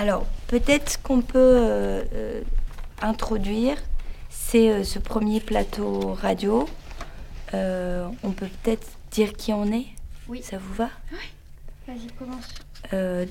[0.00, 2.40] Alors, peut-être qu'on peut, euh, euh,
[3.02, 3.76] introduire,
[4.30, 6.66] c'est ce premier plateau radio.
[7.52, 9.88] on peut peut-être dire qui on est?
[10.26, 10.42] Oui.
[10.42, 10.88] Ça vous va?
[11.12, 11.18] Oui.
[11.86, 12.48] Vas-y, commence.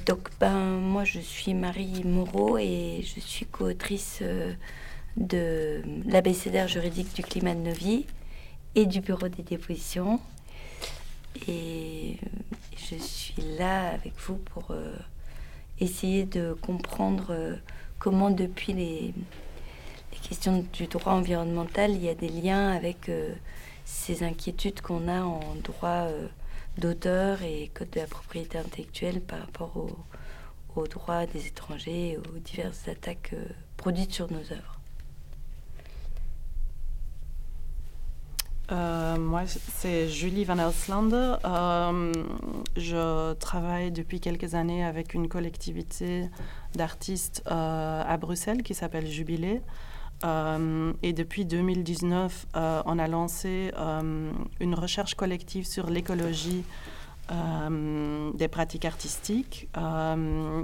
[0.05, 4.21] donc, ben, moi, je suis Marie Moreau et je suis co-autrice
[5.17, 8.05] de l'abécédaire juridique du climat de nos vies
[8.75, 10.19] et du bureau des dépositions.
[11.47, 12.17] Et
[12.77, 14.93] je suis là avec vous pour euh,
[15.79, 17.55] essayer de comprendre euh,
[17.99, 19.13] comment depuis les,
[20.23, 23.33] questions du droit environnemental, il y a des liens avec euh,
[23.85, 26.07] ces inquiétudes qu'on a en droit
[26.77, 29.71] d'auteur et code de la propriété intellectuelle par rapport
[30.75, 33.33] aux droits des étrangers aux diverses attaques
[33.77, 34.78] produites sur nos œuvres.
[38.71, 41.35] Euh, moi, c'est Julie Van Elslander.
[41.43, 42.13] Euh,
[42.77, 46.29] je travaille depuis quelques années avec une collectivité
[46.75, 49.61] d'artistes euh, à Bruxelles qui s'appelle Jubilé.
[50.23, 53.71] et depuis 2019, on a lancé
[54.59, 56.63] une recherche collective sur l'écologie
[58.33, 59.69] des pratiques artistiques.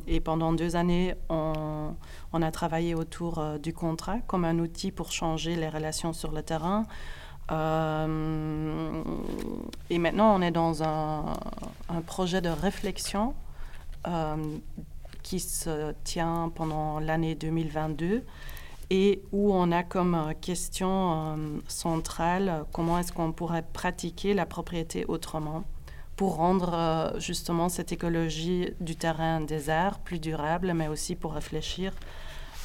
[0.07, 1.95] et pendant deux années, on,
[2.33, 6.43] on a travaillé autour du contrat comme un outil pour changer les relations sur le
[6.43, 6.85] terrain.
[7.51, 9.03] Euh,
[9.89, 11.33] et maintenant, on est dans un,
[12.07, 13.33] projet de réflexion
[14.07, 14.57] euh,
[15.23, 18.23] qui se tient pendant l'année 2022
[18.89, 25.05] et où on a comme question euh, centrale comment est-ce qu'on pourrait pratiquer la propriété
[25.07, 25.63] autrement
[26.15, 31.91] pour rendre justement cette écologie du terrain des arts plus durable, mais aussi pour réfléchir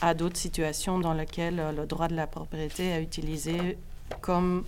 [0.03, 3.77] à d'autres situations dans lesquelles le droit de la propriété est utilisé
[4.21, 4.65] comme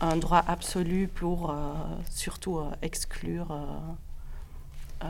[0.00, 1.72] un droit absolu pour euh,
[2.10, 3.50] surtout euh, exclure
[5.02, 5.06] euh,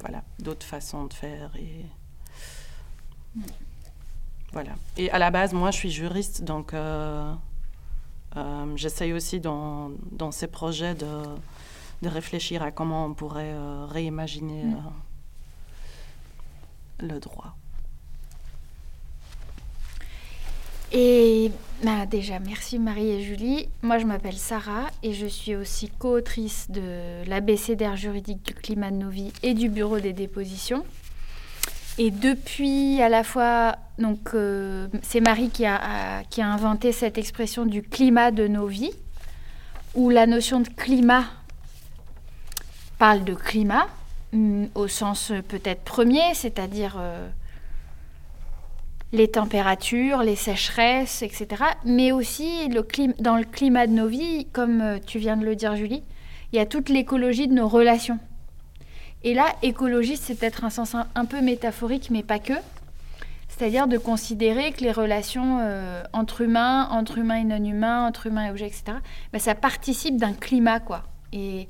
[0.00, 1.50] voilà, d'autres façons de faire.
[1.56, 1.84] Et,
[4.52, 4.72] voilà.
[4.96, 6.74] Et à la base, moi, je suis juriste, donc
[8.76, 11.22] j'essaye aussi dans, dans, ces projets de,
[12.02, 13.54] de, réfléchir à comment on pourrait
[13.88, 14.92] réimaginer mm.
[17.00, 17.56] le droit.
[20.92, 21.50] Et
[21.82, 23.68] bah, déjà, merci Marie et Julie.
[23.82, 28.96] Moi, je m'appelle Sarah et je suis aussi co-autrice de l'ABCDR juridique du climat de
[28.96, 30.84] nos vies et du bureau des dépositions.
[31.98, 33.76] Et depuis à la fois,
[34.34, 38.92] euh, c'est Marie qui a, inventé cette expression du climat de nos vies,
[39.94, 41.24] où la notion de climat
[42.98, 43.86] parle de climat
[44.32, 47.28] mm, au sens peut-être premier, c'est-à-dire euh,
[49.12, 51.46] les températures, les sécheresses, etc.
[51.84, 52.68] Mais aussi
[53.18, 56.02] dans le climat de nos vies, comme euh, tu viens de le dire Julie,
[56.52, 58.18] il y a toute l'écologie de nos relations.
[59.22, 62.52] Et là, écologie, c'est peut-être un sens un, peu métaphorique, mais pas que.
[63.48, 68.46] C'est-à-dire de considérer que les relations euh, entre humains, entre humains et non-humains, entre humains
[68.46, 68.98] et objets, etc.,
[69.32, 71.04] ben, ça participe d'un climat, quoi.
[71.32, 71.66] Et,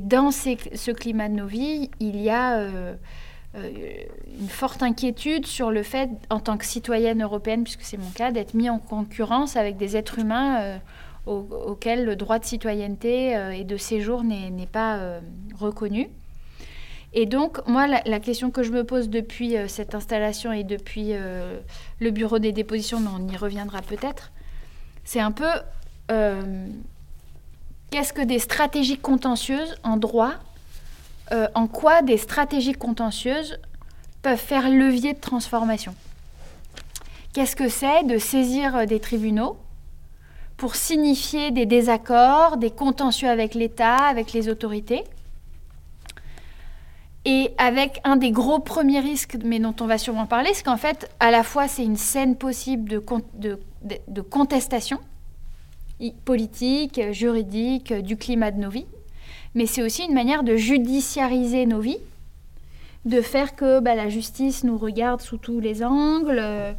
[0.00, 2.58] dans ce climat de nos vies, il y a...
[2.58, 2.94] Euh,
[3.56, 8.30] une forte inquiétude sur le fait, en tant que citoyenne européenne, puisque c'est mon cas,
[8.30, 10.78] d'être mis en concurrence avec des êtres humains euh,
[11.26, 15.20] auxquels le droit de citoyenneté euh, et de séjour n'est pas
[15.58, 16.08] reconnu.
[17.12, 22.10] Et donc, moi, la, question que je me pose depuis cette installation et depuis le
[22.10, 24.32] bureau des dépositions, mais on y reviendra peut-être,
[25.04, 25.48] c'est un peu
[27.90, 30.34] qu'est-ce que des stratégies contentieuses en droit
[31.32, 33.58] euh, en quoi des stratégies contentieuses
[34.22, 35.94] peuvent faire levier de transformation.
[37.32, 39.56] Qu'est-ce que c'est de saisir euh, des tribunaux
[40.56, 45.04] pour signifier des désaccords, des contentieux avec l'État, avec les autorités?
[47.24, 50.76] Et avec un des gros premiers risques, mais dont on va sûrement parler, c'est qu'en
[50.76, 55.00] fait, à la fois, c'est une scène possible de contestation
[56.24, 58.86] politique, juridique, du climat de nos vies,
[59.56, 61.98] mais c'est aussi une manière de judiciariser nos vies,
[63.06, 66.76] de faire que bah, la justice nous regarde sous tous les angles,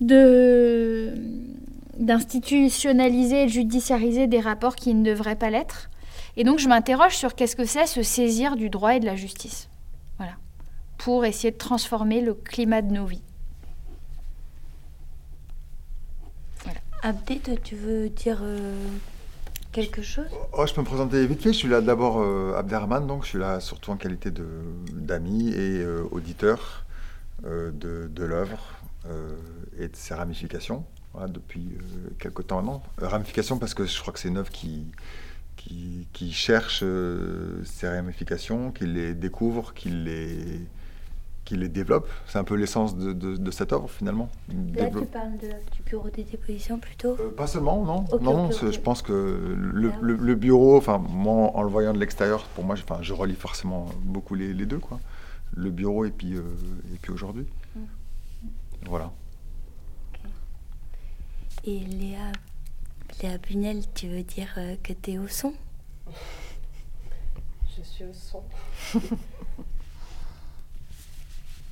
[0.00, 1.12] de
[1.98, 5.90] d'institutionnaliser et de judiciariser des rapports qui ne devraient pas l'être.
[6.38, 9.16] Et donc je m'interroge sur qu'est-ce que c'est se saisir du droit et de la
[9.16, 9.68] justice.
[10.16, 10.34] Voilà.
[10.96, 13.22] Pour essayer de transformer le climat de nos vies.
[16.64, 16.80] Voilà.
[17.62, 18.86] Tu veux dire euh,
[19.72, 21.52] quelque chose oh, Je peux me présenter vite fait.
[21.52, 24.30] Je suis là d'abord euh, Abderrahman, donc je suis là surtout en qualité
[24.92, 26.84] d'ami et euh, auditeur
[27.46, 28.58] euh, de, l'œuvre
[29.06, 29.36] euh,
[29.78, 30.84] et de ses ramifications
[31.28, 31.76] depuis
[32.20, 32.82] quelques temps maintenant.
[32.98, 34.86] ramifications parce que je crois que c'est une œuvre qui,
[35.56, 36.84] qui, qui cherche
[37.64, 40.60] ces ramifications, qui les découvre, qui les,
[41.50, 42.08] qui les développe.
[42.28, 44.28] C'est un peu l'essence de, de, cette œuvre finalement.
[44.76, 48.04] Là, tu parles du bureau des dépositions plutôt euh, Pas seulement, non.
[48.20, 52.62] non, je pense que le, le, bureau, enfin moi en le voyant de l'extérieur, pour
[52.62, 55.00] moi, enfin, je relis forcément beaucoup les, les deux, quoi.
[55.56, 56.42] Le bureau et puis, euh,
[56.94, 57.46] et puis aujourd'hui.
[57.74, 57.80] Mm.
[58.86, 59.12] Voilà.
[61.64, 62.30] Et Léa,
[63.20, 65.52] Léa Bunel, tu veux dire euh, que tu es au son?
[67.76, 68.44] Je suis au son.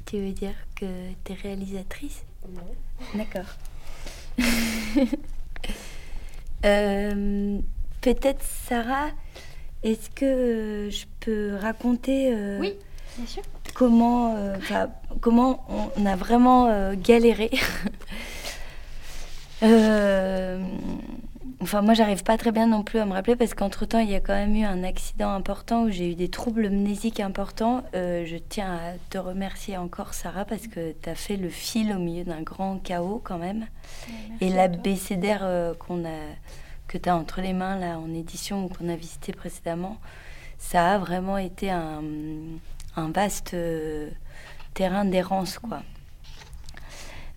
[0.09, 0.87] tu veux dire que
[1.25, 2.63] tu es réalisatrice Non.
[3.15, 3.57] D'accord.
[6.65, 7.61] Euh,
[8.01, 9.11] peut-être Sarah,
[9.85, 12.75] est-ce que je peux raconter euh, Oui,
[13.17, 13.43] bien sûr.
[13.75, 14.35] Comment,
[15.21, 15.65] comment
[15.97, 17.53] on a vraiment galéré
[21.61, 24.15] Enfin, moi, j'arrive pas très bien non plus à me rappeler parce qu'entre-temps, il y
[24.15, 27.83] a quand même eu un accident important où j'ai eu des troubles mnésiques importants.
[27.97, 31.93] Euh, je tiens à te remercier encore, Sarah, parce que tu as fait le fil
[31.93, 33.67] au milieu d'un grand chaos quand même.
[34.41, 36.21] Et l'abécédaire euh, qu'on a,
[36.87, 39.97] que tu as entre les mains là en édition ou qu'on a visité précédemment,
[40.59, 42.05] ça a vraiment été un,
[42.95, 44.11] un vaste euh,
[44.75, 45.83] terrain d'errance, quoi.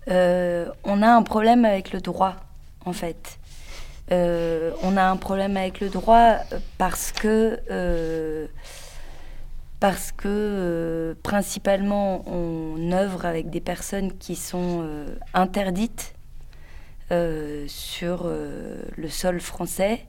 [0.06, 2.36] on a un problème avec le droit,
[2.84, 3.40] en fait.
[4.12, 6.36] Euh, on a un problème avec le droit
[6.76, 8.46] parce que, euh,
[9.80, 14.86] parce que euh, principalement on œuvre avec des personnes qui sont
[15.34, 16.14] interdites
[17.68, 20.06] sur le sol français,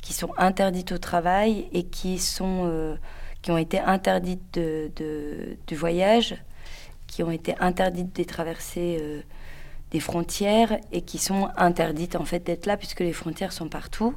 [0.00, 2.98] qui sont interdites au travail et qui, sont,
[3.42, 6.34] qui ont été interdites du voyage,
[7.06, 9.24] qui ont été interdites des traversées
[9.92, 14.14] des frontières et qui sont interdites en fait d'être là puisque les frontières sont partout.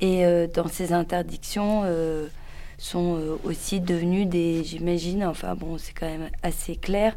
[0.00, 2.28] Et euh, dans ces interdictions euh,
[2.76, 7.14] sont euh, aussi devenues des, j'imagine, enfin bon, c'est quand même assez clair,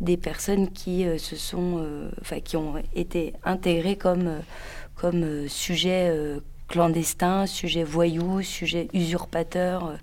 [0.00, 1.86] des personnes qui se sont,
[2.22, 4.40] enfin qui ont été intégrées comme
[4.94, 6.10] comme sujet
[6.68, 9.98] clandestin, sujet voyou, sujet usurpateur.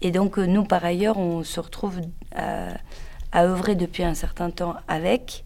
[0.00, 2.00] Et donc nous, par ailleurs, on se retrouve
[2.32, 5.44] à œuvrer depuis un certain temps avec.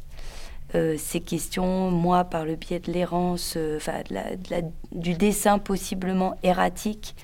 [0.74, 3.78] Euh, ces questions, moi, par le biais de l'errance, euh,
[4.90, 7.14] du dessin possiblement erratique,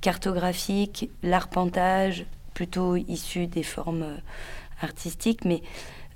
[0.00, 2.24] cartographique, l'arpentage,
[2.54, 4.16] plutôt issu des formes euh,
[4.80, 5.62] artistiques, mais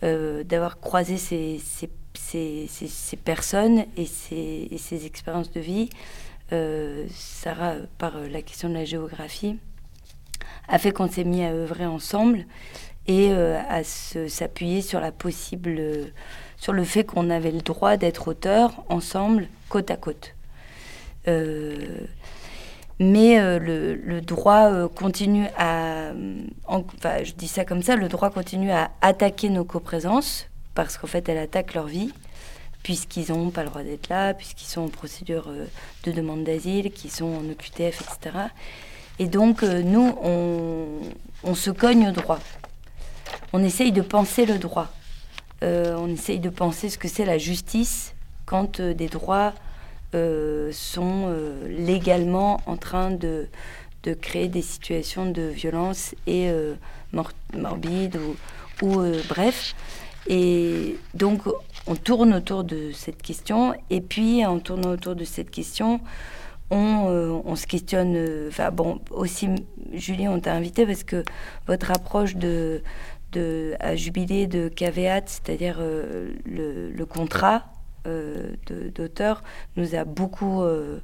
[0.02, 1.58] d'avoir croisé ces,
[2.12, 5.88] ces, personnes et ces, et ces, expériences de vie,
[7.08, 9.56] Sarah, par la question de la géographie,
[10.68, 12.44] a fait qu'on s'est mis à œuvrer ensemble
[13.06, 16.12] et à s'appuyer sur la possible
[16.64, 20.34] sur le fait qu'on avait le droit d'être auteur ensemble, côte à côte.
[21.28, 21.76] Euh,
[22.98, 26.12] mais euh, le, droit euh, continue à,
[26.64, 31.06] enfin je dis ça comme ça, le droit continue à attaquer nos coprésences, parce qu'en
[31.06, 32.14] fait elle attaque leur vie,
[32.82, 35.52] puisqu'ils n'ont pas le droit d'être là, puisqu'ils sont en procédure
[36.04, 38.38] de demande d'asile, qu'ils sont en OQTF, etc.
[39.18, 42.40] Et donc nous, on se cogne au droit.
[43.52, 44.90] On essaye de penser le droit.
[45.62, 48.14] Euh, on essaye de penser ce que c'est la justice
[48.44, 49.54] quand euh, des droits
[50.14, 51.34] euh, sont
[51.68, 53.48] légalement en train de,
[54.20, 56.50] créer des situations de violence et
[57.54, 58.20] morbide
[58.82, 59.74] ou, bref.
[60.26, 61.42] Et donc
[61.86, 66.00] on tourne autour de cette question et puis en tournant autour de cette question,
[66.70, 68.46] on, se questionne.
[68.48, 69.48] Enfin bon, aussi
[69.92, 71.24] Julie, on t'a invité parce que
[71.66, 72.82] votre approche de
[73.80, 77.64] à jubilé de caveat, c'est-à-dire euh, le, contrat
[78.06, 78.54] euh,
[78.94, 79.42] d'auteur,
[79.76, 80.98] nous a beaucoup euh,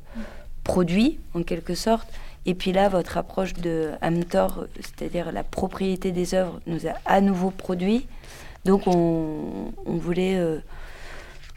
[0.64, 2.08] produit en quelque sorte.
[2.46, 7.20] Et puis là, votre approche de Amtor, c'est-à-dire la propriété des œuvres, nous a à
[7.20, 8.06] nouveau produit.
[8.64, 10.38] Donc on, voulait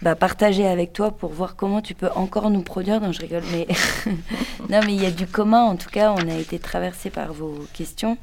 [0.02, 3.00] bah, partager avec toi pour voir comment tu peux encore nous produire.
[3.00, 3.68] Non, je rigole, mais
[4.70, 5.64] non, mais il y a du commun.
[5.64, 8.18] En tout cas, on a été traversé par vos questions.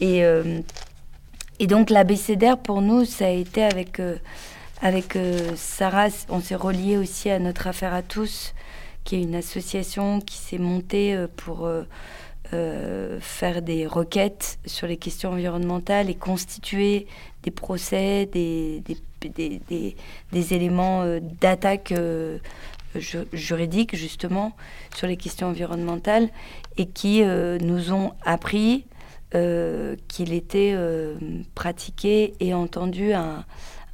[0.00, 0.24] Et
[1.58, 4.16] et donc l'abécédaire, pour nous, ça a été avec, euh,
[4.80, 8.54] avec euh, Sarah, on s'est relié aussi à notre affaire à tous,
[9.04, 11.68] qui est une association qui s'est montée euh, pour
[13.20, 17.06] faire des requêtes sur les questions environnementales et constituer
[17.42, 18.82] des procès, des,
[19.20, 21.04] des, éléments
[21.42, 21.92] d'attaque
[23.34, 24.56] juridique justement
[24.96, 26.30] sur les questions environnementales
[26.78, 28.86] et qui nous ont appris
[29.34, 31.14] euh, qu'il était euh,
[31.54, 33.44] pratiqué et entendu un,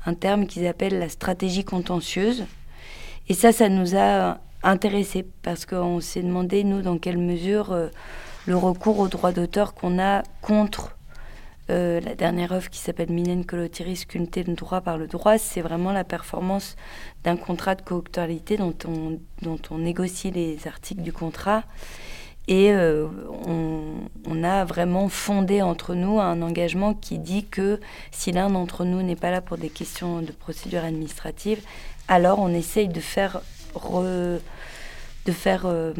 [0.06, 2.44] un terme qu'ils appellent la stratégie contentieuse.
[3.28, 7.88] Et ça, ça nous a intéressés parce qu'on s'est demandé, nous, dans quelle mesure euh,
[8.46, 10.96] le recours au droit d'auteur qu'on a contre
[11.66, 15.92] la dernière œuvre qui s'appelle Mylène Colotiris, Sculpter le droit par le droit, c'est vraiment
[15.92, 16.76] la performance
[17.24, 21.64] d'un contrat de co-actualité dont on, dont on négocie les articles du contrat.
[22.46, 23.08] Et euh,
[23.46, 29.02] on, a vraiment fondé entre nous un engagement qui dit que si l'un d'entre nous
[29.02, 31.60] n'est pas là pour des questions de procédure administrative,
[32.08, 33.40] alors on essaye de faire,
[33.74, 35.94] de faire euh,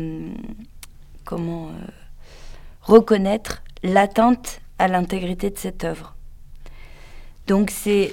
[1.24, 1.70] comment,
[2.82, 6.14] reconnaître l'atteinte à l'intégrité de cette œuvre.
[7.46, 8.12] Donc c'est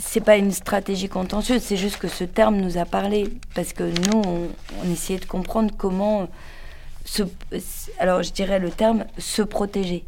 [0.00, 3.84] c'est pas une stratégie contentieuse, c'est juste que ce terme nous a parlé parce que
[3.84, 6.28] nous on, essayait de comprendre comment
[7.04, 7.22] se
[7.98, 10.04] alors je dirais le terme se protéger.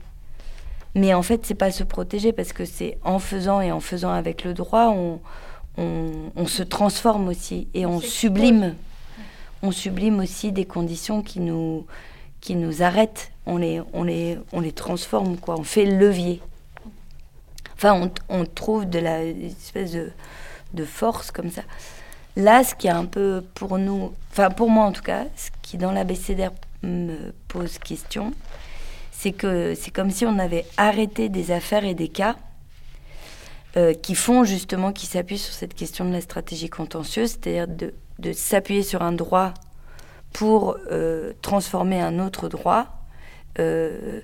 [0.94, 4.12] Mais en fait, c'est pas se protéger parce que c'est en faisant et en faisant
[4.12, 5.20] avec le droit, on,
[5.78, 8.74] on, se transforme aussi et on sublime.
[9.62, 11.86] On sublime aussi des conditions qui nous,
[12.40, 15.58] qui nous arrêtent, on les, on les, on les transforme, quoi.
[15.58, 16.42] on fait levier.
[17.74, 21.62] Enfin, on, trouve de la espèce de, force comme ça.
[22.36, 25.50] Là, ce qui est un peu pour nous, enfin pour moi en tout cas, ce
[25.62, 28.32] qui dans l'abécédaire me pose question,
[29.10, 32.36] c'est que c'est comme si on avait arrêté des affaires et des cas
[33.76, 37.94] euh, qui font justement, qui s'appuient sur cette question de la stratégie contentieuse, c'est-à-dire de,
[38.18, 39.54] de s'appuyer sur un droit
[40.32, 42.88] pour euh, transformer un autre droit.
[43.58, 44.20] Euh,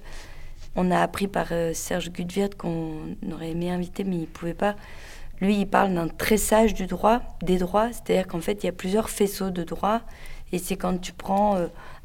[0.75, 4.77] on a appris par Serge Gudviert qu'on aurait aimé inviter, mais il ne pouvait pas.
[5.41, 8.73] Lui, il parle d'un tressage du droit, des droits, c'est-à-dire qu'en fait, il y a
[8.73, 10.03] plusieurs faisceaux de droits,
[10.53, 11.57] et c'est quand tu prends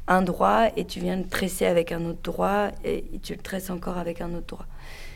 [0.06, 3.70] un droit et tu viens le tresser avec un autre droit, et, tu le tresses
[3.70, 4.66] encore avec un autre droit.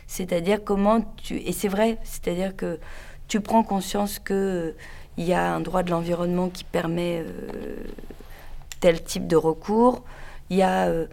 [0.07, 1.37] C'est-à-dire comment tu...
[1.37, 2.79] Et c'est vrai, c'est-à-dire que
[3.27, 4.73] tu prends conscience qu'il
[5.17, 7.23] il y a un droit de l'environnement qui permet
[8.79, 10.03] tel type de recours.
[10.49, 11.05] Il y a, euh,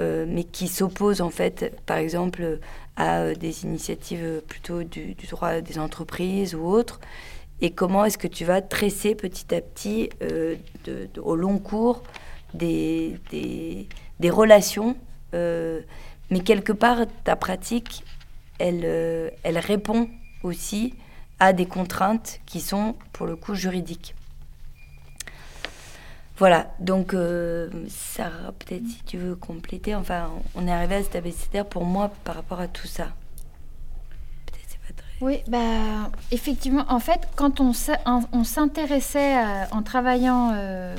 [0.00, 2.58] euh, mais qui s'oppose en fait, par exemple,
[2.96, 7.00] à euh, des initiatives plutôt du, droit des entreprises ou autres.
[7.60, 10.10] Et comment est-ce que tu vas tresser petit à petit,
[11.22, 12.02] au long cours,
[12.54, 14.96] des, des, relations
[15.32, 18.04] mais quelque part, ta pratique,
[18.58, 18.84] elle,
[19.42, 20.08] elle répond
[20.42, 20.94] aussi
[21.40, 24.14] à des contraintes qui sont, pour le coup, juridiques.
[26.38, 31.16] Voilà, donc euh, Sarah, peut-être si tu veux compléter, enfin, on est arrivé à cet
[31.16, 33.08] abécédaire pour moi par rapport à tout ça.
[35.20, 39.36] Oui, bah, effectivement, en fait, quand on, s'intéressait
[39.70, 40.96] en travaillant euh,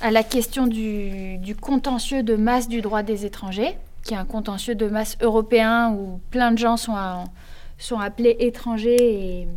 [0.00, 4.74] à la question du, contentieux de masse du droit des étrangers, qui est un contentieux
[4.74, 6.94] de masse européen où plein de gens sont,
[7.98, 9.48] appelés étrangers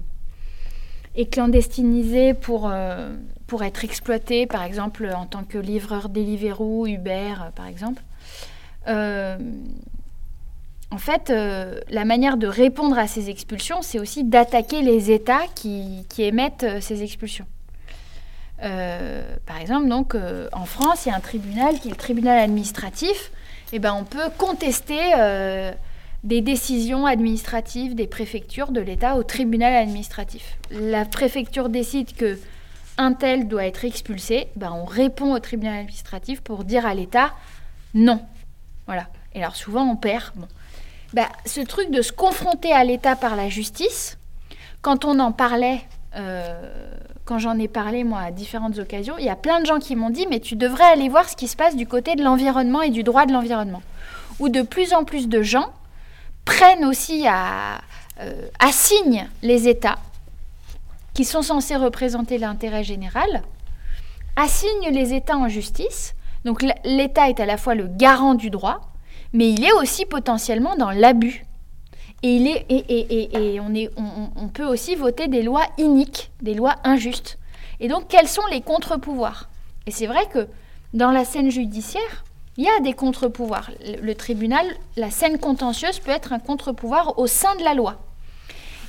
[1.16, 2.70] et, clandestinisés pour...
[2.70, 3.16] Euh,
[3.48, 8.04] pour être exploité, par exemple en tant que livreur Deliveroo, Uber, par exemple.
[8.88, 9.40] Euh,
[10.92, 15.48] en fait, euh, la manière de répondre à ces expulsions, c'est aussi d'attaquer les États
[15.56, 17.48] qui, émettent ces expulsions.
[18.60, 20.16] Par exemple, donc,
[20.54, 23.32] en France, il y a un tribunal qui est le tribunal administratif.
[23.72, 25.00] Et eh ben, on peut contester
[26.24, 30.58] des décisions administratives des préfectures de l'État au tribunal administratif.
[30.72, 32.40] La préfecture décide que
[32.98, 37.32] un tel doit être expulsé, ben on répond au tribunal administratif pour dire à l'État
[37.94, 38.22] non.
[38.88, 39.08] Voilà.
[39.34, 40.32] Et alors souvent on perd.
[40.36, 40.48] Bon.
[41.14, 44.18] Ben, ce truc de se confronter à l'État par la justice,
[44.82, 45.82] quand on en parlait,
[46.16, 46.92] euh,
[47.30, 49.96] quand j'en ai parlé moi à différentes occasions, il y a plein de gens qui
[49.96, 52.82] m'ont dit mais tu devrais aller voir ce qui se passe du côté de l'environnement
[52.82, 53.84] et du droit de l'environnement.
[54.40, 55.70] Où de plus en plus de gens
[56.44, 57.82] prennent aussi à,
[58.20, 60.00] euh, assignent les États
[61.14, 63.44] qui sont censés représenter l'intérêt général,
[64.36, 66.16] assignent les États en justice.
[66.46, 68.90] Donc l'État est à la fois le garant du droit,
[69.34, 71.46] mais il est aussi potentiellement dans l'abus.
[72.22, 77.38] Et, il est, et, on, peut aussi voter des lois iniques, des lois injustes.
[77.80, 79.50] Et donc, quels sont les contre-pouvoirs?
[79.88, 80.48] Et c'est vrai que
[80.94, 82.26] dans la scène judiciaire,
[82.58, 83.72] il y a des contre-pouvoirs.
[84.02, 84.66] le, tribunal,
[84.98, 87.96] la scène contentieuse peut être un contre-pouvoir au sein de la loi.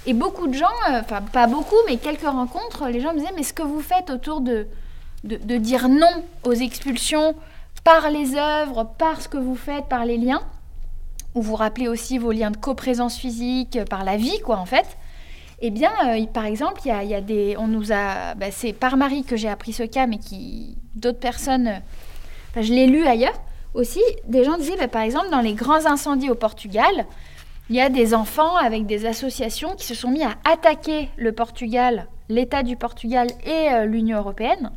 [0.06, 3.32] Et beaucoup de gens, euh, enfin pas beaucoup, mais quelques rencontres, les gens me disaient,
[3.37, 4.66] mais ce que vous faites autour de,
[5.25, 7.34] de, dire non aux expulsions
[7.84, 10.42] par les œuvres, par ce que vous faites, par les liens,
[11.34, 14.66] ou vous rappelez aussi vos liens de coprésence physique, euh, par la vie, quoi, en
[14.66, 14.96] fait.
[15.60, 18.96] Eh bien, euh, par exemple, il y, a, des, on nous a, bah, c'est par
[18.96, 21.80] Marie que j'ai appris ce cas, mais qui d'autres personnes,
[22.50, 23.38] enfin, je l'ai lu ailleurs
[23.75, 24.00] aussi.
[24.26, 27.06] Des gens disaient, bah, par exemple, dans les grands incendies au Portugal,
[27.68, 31.32] il y a des enfants avec des associations qui se sont mis à attaquer le
[31.32, 34.72] Portugal, l'État du Portugal et euh, l'Union européenne,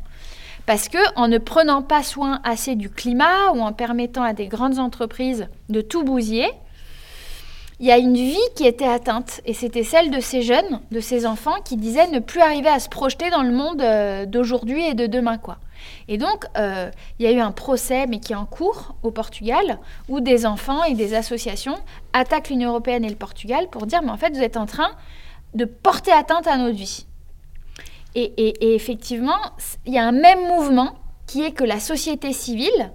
[0.66, 4.46] parce que en ne prenant pas soin assez du climat ou en permettant à des
[4.46, 6.50] grandes entreprises de tout bousiller,
[7.80, 11.00] il y a une vie qui était atteinte, et c'était celle de ces jeunes, de
[11.00, 14.86] ces enfants, qui disaient ne plus arriver à se projeter dans le monde euh, d'aujourd'hui
[14.86, 15.58] et de demain, quoi.
[16.06, 19.10] Et donc, euh, il y a eu un procès, mais qui est en cours au
[19.10, 21.76] Portugal, où des enfants et des associations
[22.12, 24.92] attaquent l'Union européenne et le Portugal pour dire, mais en fait, vous êtes en train
[25.54, 27.06] de porter atteinte à notre vie.
[28.16, 29.38] Et, effectivement,
[29.86, 30.94] il y a un même mouvement
[31.26, 32.92] qui est que la société civile,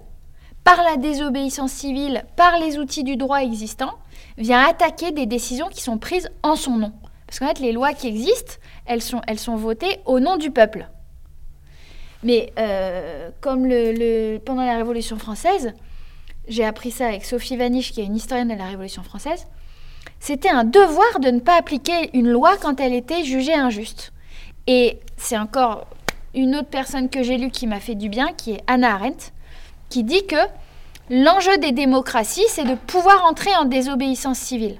[0.64, 3.92] par la désobéissance civile, par les outils du droit existant,
[4.38, 6.92] vient attaquer des décisions qui sont prises en son nom.
[7.26, 8.54] Parce qu'en fait, les lois qui existent,
[8.86, 10.88] elles sont, votées au nom du peuple.
[12.22, 13.68] Mais euh, comme
[14.44, 15.74] pendant la Révolution française,
[16.48, 19.46] j'ai appris ça avec Sophie Vaniche, qui est une historienne de la Révolution française,
[20.18, 24.12] c'était un devoir de ne pas appliquer une loi quand elle était jugée injuste.
[24.66, 25.86] Et c'est encore
[26.34, 29.32] une autre personne que j'ai lue qui m'a fait du bien, qui est Anna Arendt,
[29.88, 30.36] qui dit que
[31.10, 34.78] l'enjeu des démocraties, c'est de pouvoir entrer en désobéissance civile.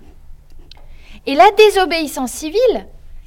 [1.26, 2.87] Et la désobéissance civile,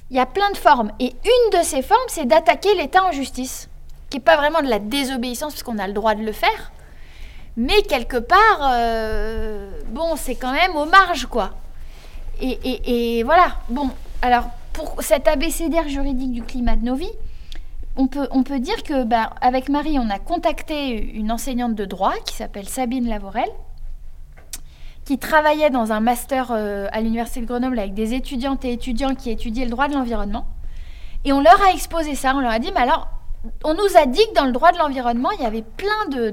[0.10, 0.92] il y a plein de formes.
[1.00, 3.70] Et une de ces formes, c'est d'attaquer l'État en justice,
[4.10, 6.72] qui n'est pas vraiment de la désobéissance, parce qu'on a le droit de le faire,
[7.56, 11.52] mais quelque part, euh, bon, c'est quand même aux marges, quoi.
[12.42, 13.58] Et, voilà.
[13.70, 13.90] Bon,
[14.22, 17.12] alors, pour cet abécédaire juridique du climat de nos vies,
[17.96, 22.34] on peut, dire que bah, avec Marie, on a contacté une enseignante de droit qui
[22.36, 23.50] s'appelle Sabine Lavorel,
[25.06, 29.14] qui travaillait dans un master euh, à l'université de Grenoble avec des étudiantes et étudiants
[29.16, 30.48] qui étudiaient le droit de l'environnement.
[31.26, 32.34] Et on leur a exposé ça.
[32.36, 33.10] On leur a dit, mais alors,
[33.64, 36.32] on nous a dit que dans le droit de l'environnement, il y avait plein de,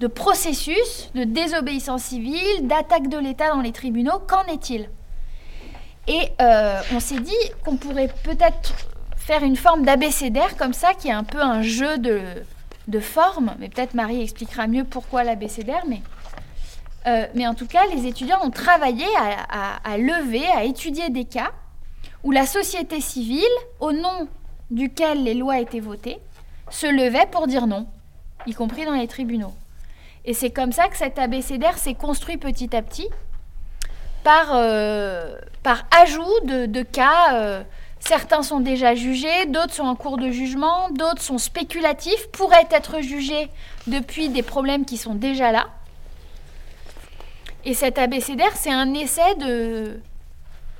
[0.00, 4.18] de processus de désobéissance civile, d'attaque de l'État dans les tribunaux.
[4.26, 4.88] Qu'en est-il?
[6.08, 7.32] Et euh, on s'est dit
[7.64, 8.74] qu'on pourrait peut-être
[9.16, 12.20] faire une forme d'abécédaire comme ça, qui est un peu un jeu de,
[12.88, 13.54] de forme.
[13.58, 15.84] Mais peut-être Marie expliquera mieux pourquoi l'abécédaire.
[15.86, 16.02] Mais,
[17.06, 21.24] euh, mais en tout cas, les étudiants ont travaillé à, à, lever, à étudier des
[21.24, 21.52] cas
[22.24, 23.44] où la société civile,
[23.80, 24.28] au nom
[24.70, 26.18] duquel les lois étaient votées,
[26.70, 27.86] se levait pour dire non,
[28.46, 29.52] y compris dans les tribunaux.
[30.24, 33.08] Et c'est comme ça que cet abécédaire s'est construit petit à petit
[34.24, 37.34] par, euh, par ajout de, de cas.
[37.34, 37.62] Euh,
[38.04, 43.00] Certains sont déjà jugés, d'autres sont en cours de jugement, d'autres sont spéculatifs, pourraient être
[43.00, 43.48] jugés
[43.86, 45.68] depuis des problèmes qui sont déjà là.
[47.64, 50.00] Et cet abécédaire, c'est un essai de...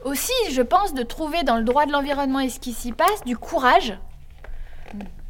[0.05, 3.23] Aussi, je pense, de trouver dans le droit de l'environnement et ce qui s'y passe
[3.25, 3.97] du courage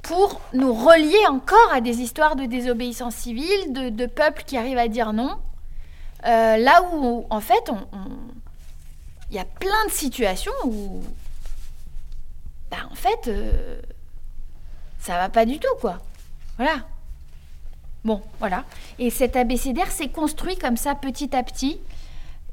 [0.03, 4.89] pour nous relier encore à des histoires de désobéissance civile, de, peuples qui arrivent à
[4.89, 5.37] dire non.
[6.25, 7.71] Euh, là où, en fait,
[9.31, 11.03] il y a plein de situations où
[12.73, 13.81] bah, en fait, euh,
[14.99, 15.99] ça va pas du tout, quoi.
[16.57, 16.87] Voilà.
[18.03, 18.65] Bon, voilà.
[18.99, 21.81] Et cet abécédaire s'est construit comme ça petit à petit.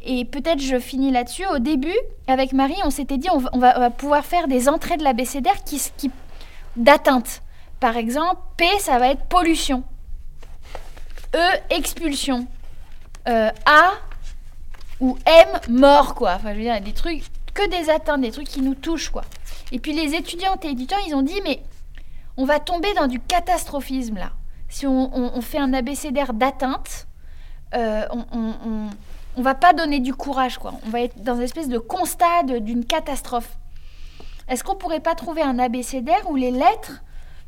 [0.02, 1.46] Et peut-être je finis là-dessus.
[1.48, 5.64] Au début, avec Marie, on s'était dit on va, pouvoir faire des entrées de l'abécédaire
[5.64, 5.82] qui,
[6.76, 7.42] d'atteinte.
[7.80, 9.84] Par exemple, P, ça va être pollution.
[11.34, 12.46] E, expulsion.
[13.30, 13.92] Euh, A
[15.00, 16.34] ou M, mort, quoi.
[16.36, 19.24] Enfin, je veux dire, des trucs, que des atteintes, des trucs qui nous touchent, quoi.
[19.72, 21.62] Et puis les étudiantes et étudiants, ils ont dit, mais
[22.38, 24.32] on va tomber dans du catastrophisme là.
[24.68, 27.08] Si on, fait un abécédaire d'atteinte,
[27.74, 28.88] euh, on,
[29.36, 30.74] on, va pas donner du courage, quoi.
[30.86, 33.58] On va être dans une espèce de constat d'une catastrophe.
[34.48, 37.04] Est-ce qu'on pourrait pas trouver un abécédaire où les lettres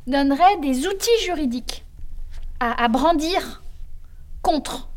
[0.06, 1.84] donneraient des outils juridiques
[2.60, 3.62] à, brandir
[4.40, 4.88] contre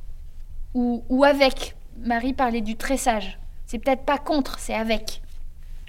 [0.76, 3.40] ou, ou avec Marie parlait du tressage.
[3.66, 5.22] C'est peut-être pas contre, c'est avec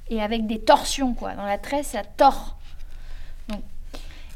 [0.09, 1.35] et avec des torsions, quoi.
[1.35, 2.57] Dans la tresse, ça tord.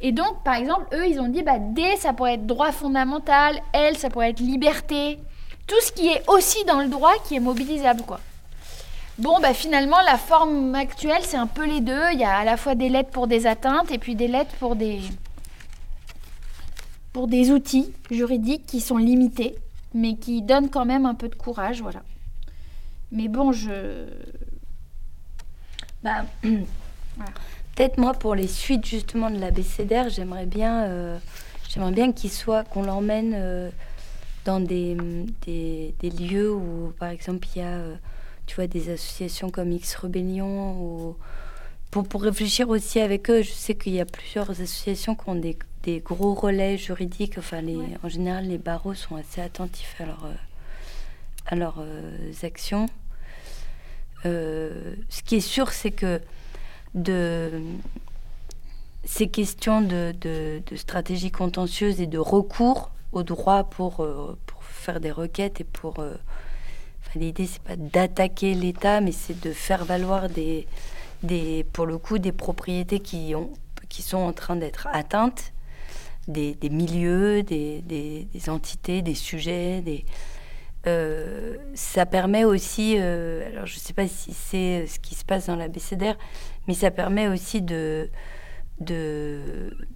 [0.01, 3.61] et donc, par exemple, eux, ils ont dit, bah, D, ça pourrait être droit fondamental,
[3.73, 5.19] L, ça pourrait être liberté.
[5.67, 8.21] Tout ce qui est aussi dans le droit qui est mobilisable, quoi.
[9.19, 12.11] Bon, bah, finalement, la forme actuelle, c'est un peu les deux.
[12.13, 14.55] Il y a à la fois des lettres pour des atteintes et puis des lettres
[14.59, 15.01] pour des,
[17.13, 19.55] pour des outils juridiques qui sont limités,
[19.95, 22.03] mais qui donnent quand même un peu de courage, voilà.
[23.13, 24.07] Mais bon, je,
[26.03, 26.25] bah,
[27.81, 31.19] Peut-être moi, pour les suites justement de l'abécédaire, j'aimerais bien, euh,
[31.69, 33.71] j'aimerais bien qu'il soit, qu'on l'emmène euh,
[34.45, 34.97] dans des,
[35.47, 37.95] des, lieux où, par exemple, il y a, euh,
[38.47, 41.17] tu vois, des associations comme X Rebellion ou
[41.91, 43.43] pour, pour réfléchir aussi avec eux.
[43.43, 47.39] Je sais qu'il y a plusieurs associations qui ont des, des gros relais juridiques.
[47.39, 50.27] Enfin, les, en général, les barreaux sont assez attentifs à, leur,
[51.47, 51.85] à leurs
[52.43, 52.87] actions.
[54.27, 56.21] Euh, ce qui est sûr, c'est que
[56.95, 57.63] de
[59.05, 65.11] ces questions de, stratégie contentieuse et de recours au droit pour, euh, pour faire des
[65.11, 66.15] requêtes et pour, euh,
[67.03, 70.69] Enfin, l'idée, c'est pas d'attaquer l'État, mais c'est de faire valoir des,
[71.25, 73.51] des, pour le coup, des propriétés qui, ont,
[73.89, 75.53] qui sont en train d'être atteintes,
[76.31, 79.83] des, milieux, des, entités, des sujets.
[80.87, 85.27] Euh, ça permet aussi, euh, alors je ne sais pas si c'est ce qui se
[85.27, 86.15] passe dans la BCDR,
[86.67, 88.09] mais ça permet aussi de,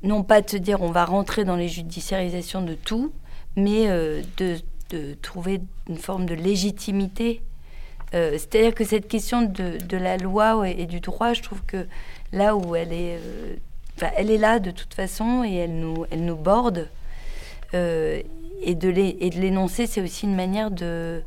[0.02, 3.12] non pas de se dire on va rentrer dans les judiciarisations de tout,
[3.56, 4.58] mais euh, de,
[5.22, 7.42] trouver une forme de légitimité.
[8.12, 11.88] C'est-à-dire que cette question de, la loi et du droit, je trouve que
[12.30, 13.18] là où elle est,
[13.96, 16.88] enfin, elle est là de toute façon et elle nous, elle nous borde.
[17.74, 18.22] Euh,
[18.62, 21.22] et de l'énoncer, c'est aussi une manière de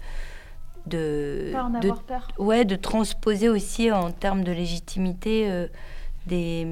[0.88, 2.28] de, Pas en de, avoir peur.
[2.38, 5.68] ouais, de transposer aussi en termes de légitimité euh,
[6.26, 6.68] des,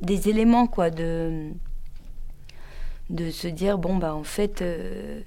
[0.00, 1.50] des éléments, quoi, de,
[3.10, 5.20] de se dire, bon, bah, en fait, euh,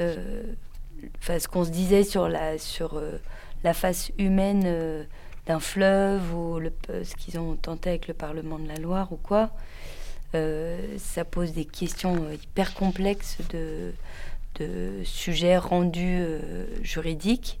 [0.00, 0.42] euh,
[1.22, 3.00] ce qu'on se disait sur la, sur,
[3.64, 5.06] la face humaine
[5.46, 6.72] d'un fleuve ou le,
[7.04, 9.50] ce qu'ils ont tenté avec le Parlement de la Loire ou quoi,
[10.34, 13.92] euh, ça pose des questions euh, hyper complexes de,
[14.56, 17.60] de sujets rendus euh, juridiques.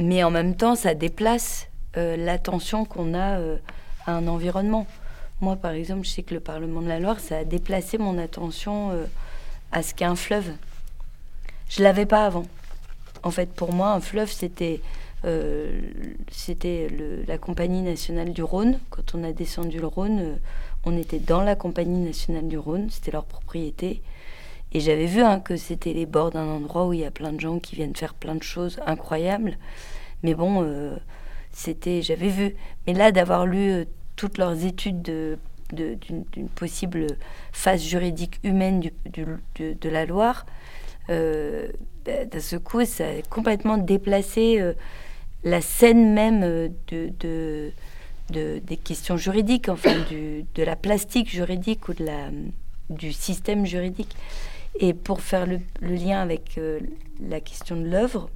[0.00, 3.40] Mais en même temps, ça déplace l'attention qu'on a
[4.06, 4.86] à un environnement.
[5.40, 8.18] Moi, par exemple, je sais que le Parlement de la Loire, ça a déplacé mon
[8.18, 8.92] attention
[9.72, 10.52] à ce qu'est un fleuve.
[11.68, 12.46] Je l'avais pas avant.
[13.24, 14.80] En fait, pour moi, un fleuve, c'était
[15.24, 15.80] euh,
[16.30, 16.88] c'était
[17.26, 18.78] la Compagnie nationale du Rhône.
[18.90, 20.34] Quand on a descendu le Rhône, euh,
[20.84, 24.00] on était dans la Compagnie nationale du Rhône, c'était leur propriété.
[24.72, 27.32] Et j'avais vu hein, que c'était les bords d'un endroit où il y a plein
[27.32, 29.56] de gens qui viennent faire plein de choses incroyables.
[30.22, 30.96] Mais bon, euh,
[31.52, 32.54] c'était, j'avais vu.
[32.86, 35.38] Mais là, d'avoir lu toutes leurs études de-
[35.72, 37.06] d'une possible
[37.52, 38.92] phase juridique humaine du-
[39.56, 40.46] de, la Loire,
[41.10, 41.68] euh,
[42.04, 44.60] bah, d'un coup, ça a complètement déplacé
[45.44, 47.72] la scène même euh, de, de-
[48.30, 52.28] de- des questions juridiques, enfin de la plastique juridique ou de la,
[52.90, 54.14] du système juridique.
[54.80, 56.78] Et pour faire le, lien avec euh,
[57.20, 58.28] la question de l'œuvre,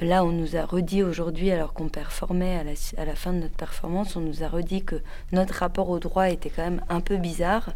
[0.00, 2.56] là, on nous a redit aujourd'hui, alors qu'on performait
[2.96, 5.00] à la fin de notre performance, on nous a redit que
[5.32, 7.70] notre rapport au droit était quand même un peu bizarre,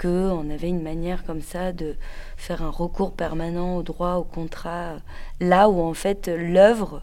[0.00, 1.96] qu'on avait une manière comme ça de
[2.36, 4.96] faire un recours permanent au droit, au contrat,
[5.40, 7.02] là où en fait l'œuvre,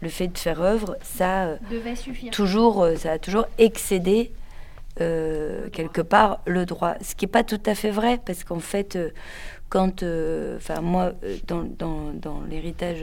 [0.00, 2.32] le fait de faire œuvre, ça euh, Devait suffire.
[2.32, 4.32] toujours, euh, ça a toujours excédé
[5.00, 6.94] euh, quelque part le droit.
[7.00, 9.10] Ce qui n'est pas tout à fait vrai, parce qu'en fait, euh,
[9.70, 11.12] quand, euh, enfin moi,
[11.46, 13.02] dans, dans, dans l'héritage,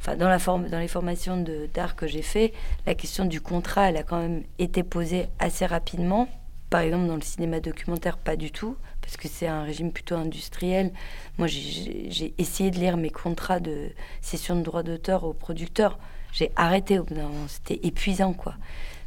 [0.00, 2.54] enfin dans la forme, dans les formations d'art que j'ai fait,
[2.86, 6.28] la question du contrat, elle a quand même été posée assez rapidement.
[6.70, 10.16] Par exemple, dans le cinéma documentaire, pas du tout, parce que c'est un régime plutôt
[10.16, 10.92] industriel.
[11.38, 15.98] Moi, j'ai- essayé de lire mes contrats de cession de droits d'auteur aux producteurs.
[16.32, 17.48] J'ai arrêté au bout d'un moment.
[17.48, 18.54] C'était épuisant, quoi.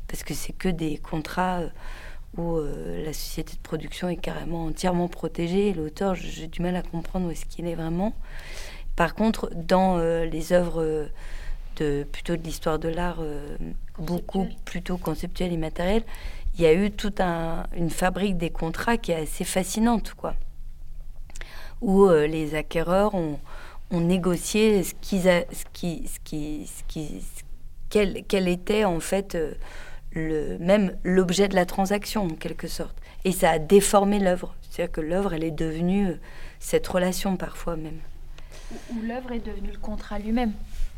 [0.07, 1.69] Parce que c'est que des contrats euh,
[2.35, 5.73] où euh, la société de production est carrément entièrement protégée.
[5.73, 8.13] L'auteur, j'ai du mal à comprendre où est-ce qu'il est vraiment.
[8.95, 11.07] Par contre, dans euh, les œuvres
[11.77, 13.55] de, plutôt de l'histoire de l'art, euh,
[13.99, 16.03] beaucoup plutôt conceptuelle et matérielle,
[16.55, 20.35] il y a eu toute un- une fabrique des contrats qui est assez fascinante, quoi.
[21.81, 23.39] Où euh, les acquéreurs ont,
[23.91, 27.43] ont négocié ce qu'ils a- ce qui, ce qui, ce qui, ce-
[27.89, 29.53] quel, quel était en fait euh,
[30.11, 32.95] le, même l'objet de la transaction en quelque sorte.
[33.25, 34.55] Et ça a déformé l'œuvre.
[34.69, 36.19] C'est-à-dire que l'œuvre, elle est devenue euh,
[36.59, 37.99] cette relation parfois même.
[38.91, 40.53] Où l'œuvre est devenue le contrat lui-même.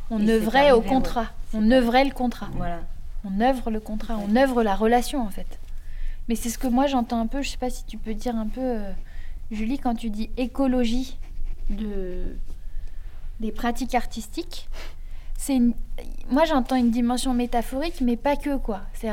[0.10, 0.88] On œuvrait au ouais.
[0.88, 1.28] contrat.
[1.54, 2.50] On œuvrait le contrat.
[2.56, 2.82] Voilà.
[3.26, 4.18] On œuvre le contrat.
[4.18, 5.60] On œuvre la relation en fait.
[6.28, 7.42] Mais c'est ce que moi j'entends un peu.
[7.42, 8.92] Je sais pas si tu peux dire un peu, euh,
[9.52, 11.18] Julie, quand tu dis écologie
[11.70, 12.36] de
[13.40, 14.70] des pratiques artistiques.
[15.38, 15.60] C'est
[16.30, 18.82] moi j'entends une dimension métaphorique, mais pas que quoi.
[18.94, 19.10] C'est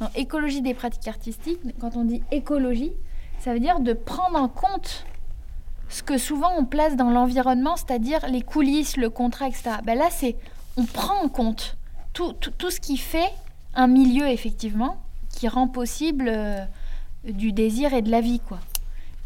[0.00, 1.60] dans écologie des pratiques artistiques.
[1.80, 2.92] Quand on dit écologie,
[3.38, 5.04] ça veut dire de prendre en compte
[5.88, 9.76] ce que souvent on place dans l'environnement, c'est-à-dire les coulisses, le contrat, etc.
[9.84, 10.36] Ben là, c'est
[10.76, 11.76] on prend en compte
[12.14, 13.30] tout, tout, tout ce qui fait
[13.74, 16.64] un milieu, effectivement, qui rend possible euh,
[17.24, 18.60] du désir et de la vie, quoi.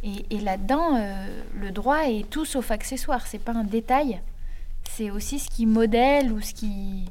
[0.04, 3.26] Et, là-dedans, euh, le droit est tout sauf accessoire.
[3.26, 4.20] C'est pas un détail.
[4.88, 7.04] C'est aussi ce qui modèle ou ce qui.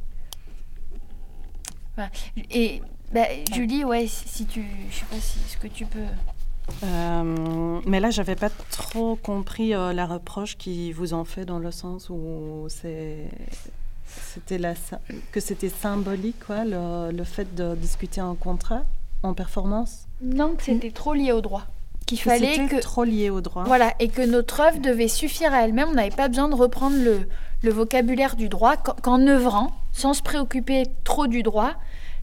[2.49, 5.99] Et bah, Julie, ouais, si, tu, je sais pas si ce que tu peux.
[6.83, 11.71] Euh, mais là, j'avais pas trop compris la reproche qu'ils vous ont fait dans le
[11.71, 13.29] sens où c'est
[14.33, 14.73] c'était la
[15.31, 18.83] que c'était symbolique quoi le, le fait de discuter un contrat
[19.23, 20.07] en performance?
[20.21, 21.63] Non, que c'était trop lié au droit.
[22.05, 23.63] qu'il fallait que trop lié au droit.
[23.65, 25.89] voilà et que notre œuvre devait suffire à elle-même.
[25.89, 27.27] On n'avait pas besoin de reprendre le,
[27.63, 31.73] le vocabulaire du droit qu'en œuvrant, sans se préoccuper trop du droit,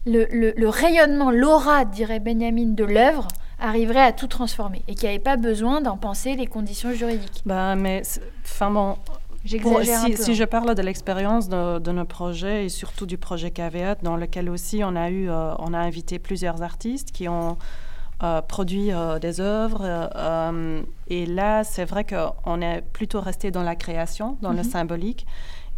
[0.05, 3.27] le, le- le rayonnement, l'aura, dirait Benjamin, de l'œuvre
[3.59, 7.41] arriverait à tout transformer et qu'il n'y avait pas besoin d'en penser les conditions juridiques.
[7.45, 8.01] Bah, mais,
[8.43, 8.97] enfin bon,
[9.45, 10.23] Un si, peu.
[10.23, 10.33] si hein.
[10.33, 14.49] je parle de l'expérience de, de nos projets et surtout du projet Caveat, dans lequel
[14.49, 17.57] aussi on a eu, euh, on a invité plusieurs artistes qui ont
[18.23, 19.83] euh, produit euh, des œuvres.
[21.07, 24.71] et là, c'est vrai qu'on est plutôt resté dans la création, dans le Mhm.
[24.71, 25.25] symbolique.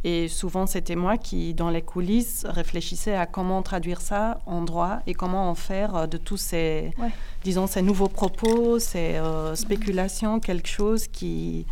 [0.03, 4.99] Et souvent, c'était moi qui, dans les coulisses, réfléchissais à comment traduire ça en droit
[5.07, 7.09] et comment en faire de tous ces, Ouais.
[7.43, 11.65] disons, ces nouveaux propos, ces euh, spéculations, quelque chose qui,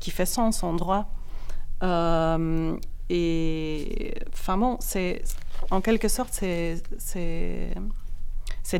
[0.00, 1.06] qui fait sens en droit.
[1.82, 2.76] Euh,
[3.10, 5.22] et enfin bon, c'est
[5.70, 6.32] en quelque sorte
[7.02, 7.72] c'est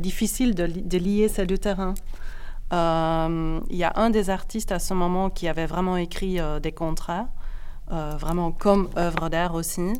[0.00, 1.94] difficile de, li- de lier ces deux terrains.
[2.72, 6.61] Euh, Il y a un des artistes à ce moment qui avait vraiment écrit euh,
[6.61, 7.28] des contrats,
[7.92, 9.92] euh, vraiment comme œuvre d'art aussi.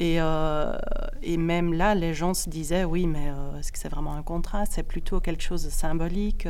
[0.00, 0.76] Et, euh,
[1.22, 4.22] et même là, les gens se disaient, oui, mais euh, est-ce que c'est vraiment un
[4.22, 4.64] contrat?
[4.66, 6.46] C'est plutôt quelque chose de symbolique.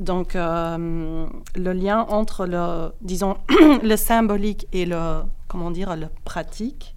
[0.00, 1.26] Donc, euh,
[1.56, 3.36] le lien entre le, disons,
[3.82, 6.94] le symbolique et le, comment dire, le pratique,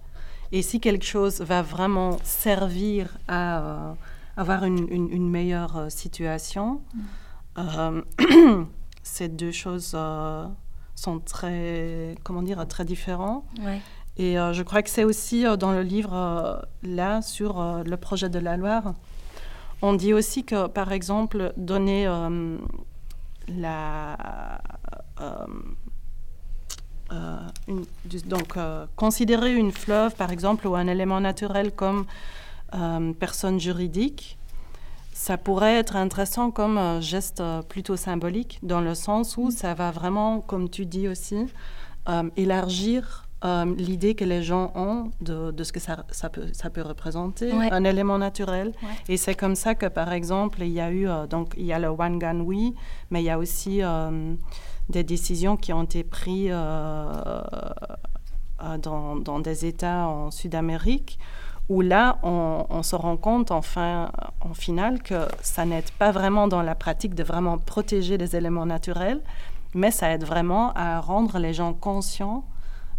[0.52, 3.94] et si quelque chose va vraiment servir à euh,
[4.38, 6.82] avoir une, une- une meilleure euh, situation,
[7.58, 8.02] euh,
[9.04, 9.96] ces deux choses
[10.96, 13.44] sont très, comment dire, très différentes.
[13.64, 13.80] Ouais.
[14.18, 17.98] Et euh, je crois que c'est aussi euh, dans le livre, euh, là, sur le
[17.98, 18.94] projet de la Loire.
[19.84, 22.08] On dit aussi que, par exemple, donner
[23.48, 24.60] la.
[25.22, 25.46] euh,
[27.14, 32.06] euh, une- du- donc, euh, considérer une fleuve, par exemple, ou un élément naturel comme
[32.74, 34.38] euh, personne juridique,
[35.14, 39.74] ça pourrait être intéressant comme euh, geste euh, plutôt symbolique, dans le sens où ça
[39.74, 41.46] va vraiment, comme tu dis aussi,
[42.10, 46.48] euh, élargir euh, l'idée que les gens ont de, de ce que ça, ça, peut,
[46.54, 47.72] ça peut représenter, Ouais.
[47.72, 48.74] un élément naturel.
[48.82, 48.90] Ouais.
[49.10, 51.74] Et c'est comme ça que, par exemple, il y a eu, euh, donc, il y
[51.74, 52.74] a le One Gun Oui,
[53.12, 54.34] mais il y a aussi euh,
[54.90, 56.52] des décisions qui ont été prises
[58.82, 61.20] dans, dans des États en Sud-Amérique,
[61.70, 64.10] où là, on, on se rend compte, enfin,
[64.42, 68.66] en finale, que ça n'aide pas vraiment dans la pratique de vraiment protéger les éléments
[68.66, 69.22] naturels,
[69.76, 72.46] mais ça aide vraiment à rendre les gens conscients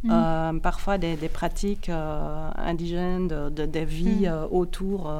[0.04, 0.10] Mhm.
[0.12, 4.32] euh, parfois des, des pratiques euh, indigènes, de, de- des vies Mhm.
[4.32, 5.12] euh, autour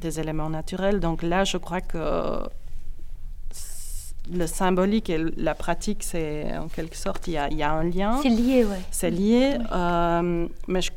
[0.00, 1.00] des éléments naturels.
[1.00, 2.40] Donc là, je crois que
[4.32, 8.18] le symbolique et la pratique, c'est en quelque sorte, il y y a un lien.
[8.22, 8.80] C'est lié, ouais.
[8.90, 9.58] C'est lié,
[10.66, 10.92] mais je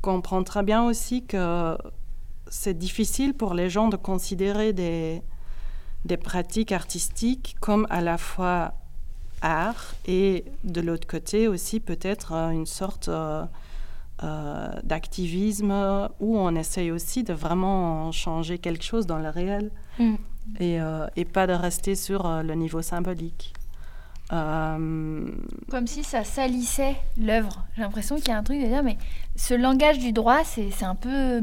[0.00, 1.76] comprends très bien aussi que
[2.48, 5.20] c'est difficile pour les gens de considérer des,
[6.06, 8.72] des pratiques artistiques comme à la fois
[9.42, 13.44] art et de l'autre côté aussi peut-être euh, une sorte euh,
[14.22, 15.72] euh, d'activisme
[16.20, 20.14] où on essaye aussi de vraiment changer quelque chose dans le réel Mm.
[20.60, 23.52] et, euh, et pas de rester sur le niveau symbolique.
[24.32, 25.24] Euh,
[25.70, 27.64] Comme si ça salissait l'œuvre.
[27.76, 28.96] J'ai l'impression qu'il y a un truc de dire, mais
[29.36, 31.40] ce langage du droit, c'est un peu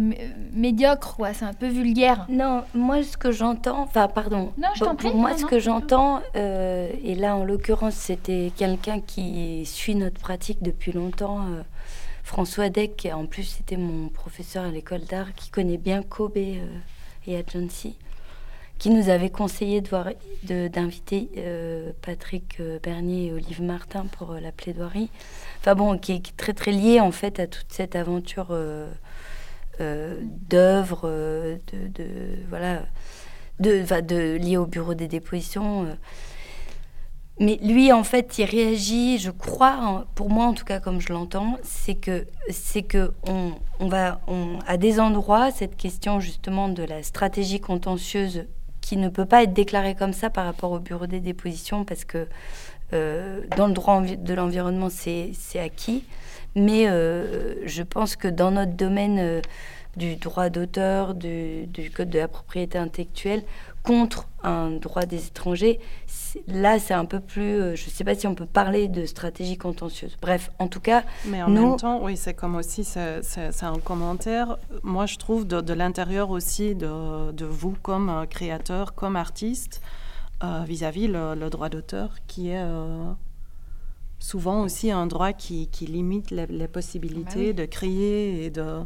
[0.54, 1.34] médiocre, quoi.
[1.34, 2.26] C'est un peu vulgaire.
[2.30, 5.10] Non, moi ce que j'entends, enfin pardon, Non, je t'en prie.
[5.10, 5.48] pour moi Non, ce non.
[5.50, 11.42] que j'entends, euh, et là en l'occurrence c'était quelqu'un qui suit notre pratique depuis longtemps,
[11.48, 11.64] euh,
[12.24, 16.38] François Deck, qui en plus c'était mon professeur à l'école d'art, qui connaît bien Kobe
[16.38, 16.62] et
[17.28, 17.96] Agency,
[18.78, 19.82] qui nous avait conseillé
[20.44, 25.10] d'inviter euh, Patrick euh, Bernier et Olive Martin pour euh, la plaidoirie.
[25.60, 28.88] Enfin bon, qui est, très très lié en fait à toute cette aventure euh,
[30.50, 31.10] d'œuvres,
[31.72, 32.10] de,
[32.50, 32.84] voilà,
[33.60, 35.88] de, de au bureau des dépositions.
[37.40, 41.14] Mais lui, en fait, il réagit, je crois, pour moi en tout cas, comme je
[41.14, 44.20] l'entends, c'est que c'est que on, on va,
[44.66, 48.46] à des endroits, cette question justement de la stratégie contentieuse
[48.88, 52.06] qui ne peut pas être déclarée comme ça par rapport au bureau des dépositions, parce
[52.06, 52.26] que
[52.94, 56.06] euh, dans le droit de l'environnement, c'est acquis.
[56.56, 59.42] Mais euh, je pense que dans notre domaine euh,
[59.98, 63.44] du droit d'auteur, du, du code de la propriété intellectuelle,
[63.84, 65.82] contre un droit des étrangers,
[66.48, 69.06] là c'est un peu plus, euh, je ne sais pas si on peut parler de
[69.06, 70.18] stratégie contentieuse.
[70.22, 73.80] Bref, en tout cas, Mais en Nous- même temps, oui, c'est comme aussi, c'est un
[73.80, 74.58] commentaire.
[74.84, 79.82] Moi, je trouve de, de l'intérieur aussi de, de vous comme euh, créateur, comme artiste,
[80.44, 83.12] euh, vis-à-vis le, le droit d'auteur, qui est euh,
[84.20, 87.54] souvent aussi un droit qui, qui limite les, les possibilités oui.
[87.54, 88.80] de créer et de.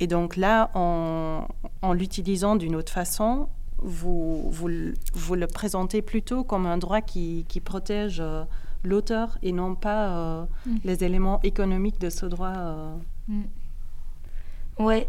[0.00, 1.46] Et donc là, en,
[1.82, 3.48] en l'utilisant d'une autre façon,
[3.84, 4.70] vous, vous,
[5.12, 8.44] vous, le présentez plutôt comme un droit qui, qui protège euh,
[8.82, 10.76] l'auteur et non pas euh, mm.
[10.84, 12.54] les éléments économiques de ce droit.
[12.56, 12.94] Euh.
[13.28, 13.42] Mm.
[14.78, 15.08] Ouais.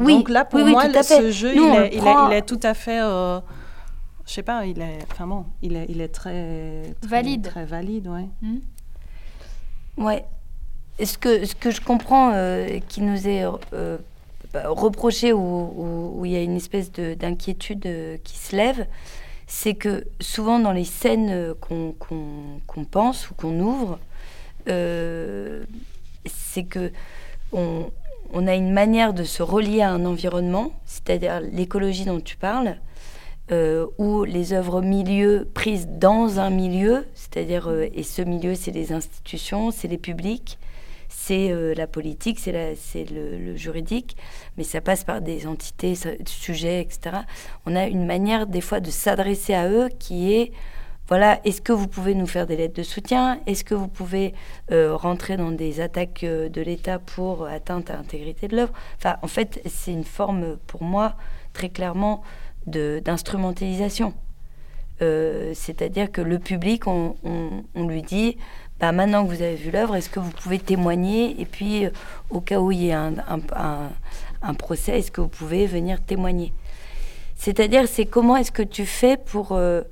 [0.00, 0.14] oui.
[0.14, 3.00] Donc là, pour moi, ce jeu, il, est, il, est, tout à fait.
[3.00, 3.42] je
[4.32, 7.48] sais pas, il est, enfin bon, il est, il est très, valide.
[7.48, 8.28] Très valide, ouais.
[8.42, 8.58] Mm.
[9.98, 10.24] Ouais.
[11.04, 12.32] Ce que, ce que je comprends
[12.88, 13.44] qui nous est
[14.64, 18.86] reproché ou où il y a une espèce d'inquiétude euh, qui se lève,
[19.46, 23.98] c'est que souvent dans les scènes euh, qu'on pense ou qu'on ouvre,
[24.68, 25.64] euh,
[26.26, 26.90] c'est que
[27.52, 27.90] on,
[28.32, 32.76] on, a une manière de se relier à un environnement, c'est-à-dire l'écologie dont tu parles,
[33.52, 38.92] euh, ou les œuvres milieu prises dans un milieu, c'est-à-dire, et ce milieu, c'est les
[38.92, 40.58] institutions, c'est les publics,
[41.26, 44.16] c'est euh, la politique, c'est le, juridique,
[44.56, 47.22] mais ça passe par des entités, sujets, etc.
[47.66, 50.52] On a une manière des fois de s'adresser à eux qui est,
[51.08, 53.40] voilà, est-ce que vous pouvez nous faire des lettres de soutien?
[53.46, 54.34] Est-ce que vous pouvez
[54.70, 58.72] euh, rentrer dans des attaques euh, de l'État pour atteinte à l'intégrité de l'œuvre?
[58.96, 61.16] Enfin, en fait, c'est une forme, pour moi,
[61.52, 62.22] très clairement,
[62.66, 64.14] d'instrumentalisation.
[64.98, 67.14] C'est-à-dire que le public, on
[67.74, 68.38] lui dit
[68.78, 71.90] bah, maintenant que vous avez vu l'œuvre, est-ce que vous pouvez témoigner Et puis, euh,
[72.28, 73.14] au cas où il y a un,
[73.54, 73.90] un,
[74.42, 76.52] un, procès, est-ce que vous pouvez venir témoigner?
[77.36, 79.82] C'est-à-dire, c'est comment est-ce que tu fais pour euh,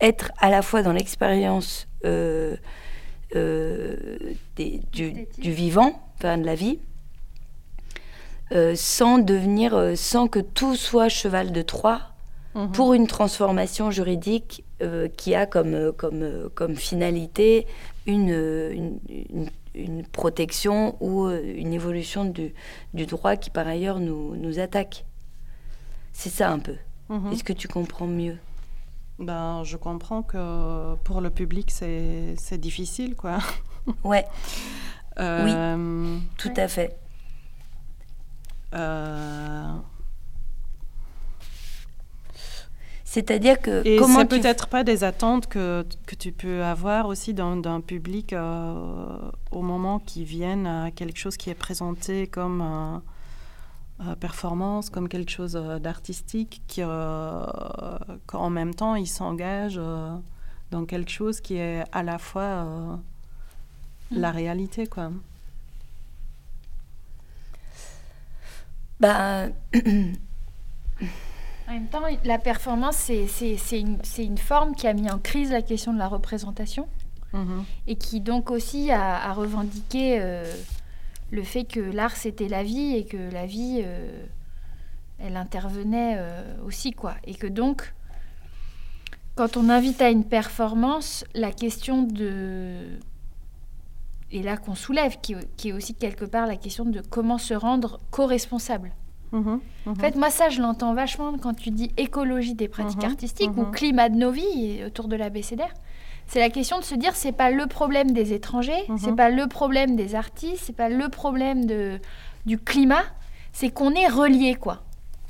[0.00, 2.56] être à la fois dans l'expérience euh,
[4.56, 6.78] du, du, vivant, enfin de la vie,
[8.76, 12.00] sans devenir, sans que tout soit cheval de Troie
[12.54, 12.70] mhm.
[12.70, 14.62] pour une transformation juridique
[15.16, 17.66] qui a comme, comme, comme finalité
[18.06, 18.98] une,
[19.74, 22.54] une, protection ou euh, une évolution du,
[22.92, 25.04] du, droit qui par ailleurs nous, nous attaque.
[26.12, 26.76] C'est ça un peu.
[27.08, 27.32] Mhm.
[27.32, 28.36] Est-ce que tu comprends mieux?
[29.18, 33.38] Ben, je comprends que pour le public, c'est difficile, quoi.
[34.02, 34.24] Ouais.
[35.20, 36.96] Euh, oui, tout à fait.
[38.74, 39.74] Euh,
[43.14, 47.32] C'est-à-dire que et comment c'est peut-être pas des attentes que, que tu peux avoir aussi
[47.32, 53.00] d'un public euh, au moment qu'ils viennent à quelque chose qui est présenté comme
[54.00, 56.60] euh, performance, comme quelque chose euh, d'artistique,
[58.26, 59.80] qu'en même temps ils s'engagent
[60.72, 63.00] dans quelque chose qui est à la fois mm.
[64.10, 65.12] la réalité, quoi.
[68.98, 69.52] Ben
[71.68, 75.62] En même temps, la performance, c'est une, une, forme qui a mis en crise la
[75.62, 76.86] question de la représentation
[77.32, 77.64] mhm.
[77.86, 80.44] et qui donc aussi a, revendiqué euh,
[81.30, 84.26] le fait que l'art, c'était la vie et que la vie, euh,
[85.18, 86.92] elle intervenait euh, aussi.
[86.92, 87.14] quoi.
[87.24, 87.94] Et que donc,
[89.34, 92.98] quand on invite à une performance, la question de...
[94.30, 97.54] Et là qu'on soulève, qui, qui est aussi quelque part la question de comment se
[97.54, 98.92] rendre co-responsable.
[99.34, 99.96] Mhm, en mhm.
[99.96, 103.64] fait, moi, ça, je l'entends vachement quand tu dis écologie des pratiques mhm, artistiques ou
[103.66, 105.74] climat de nos vies autour de la BCDR.
[106.26, 109.46] C'est la question de se dire, c'est pas le problème des étrangers, c'est pas le
[109.46, 112.00] problème des artistes, c'est pas le problème de,
[112.46, 113.04] du climat,
[113.52, 114.84] c'est qu'on est relié, quoi.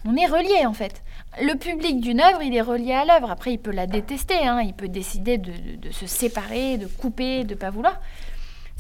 [0.07, 1.03] On est relié, en fait.
[1.41, 3.31] Le public d'une œuvre, il est relié à l'œuvre.
[3.31, 4.61] Après, il peut la détester, hein.
[4.61, 7.99] il peut décider de, de, se séparer, de couper, de pas vouloir.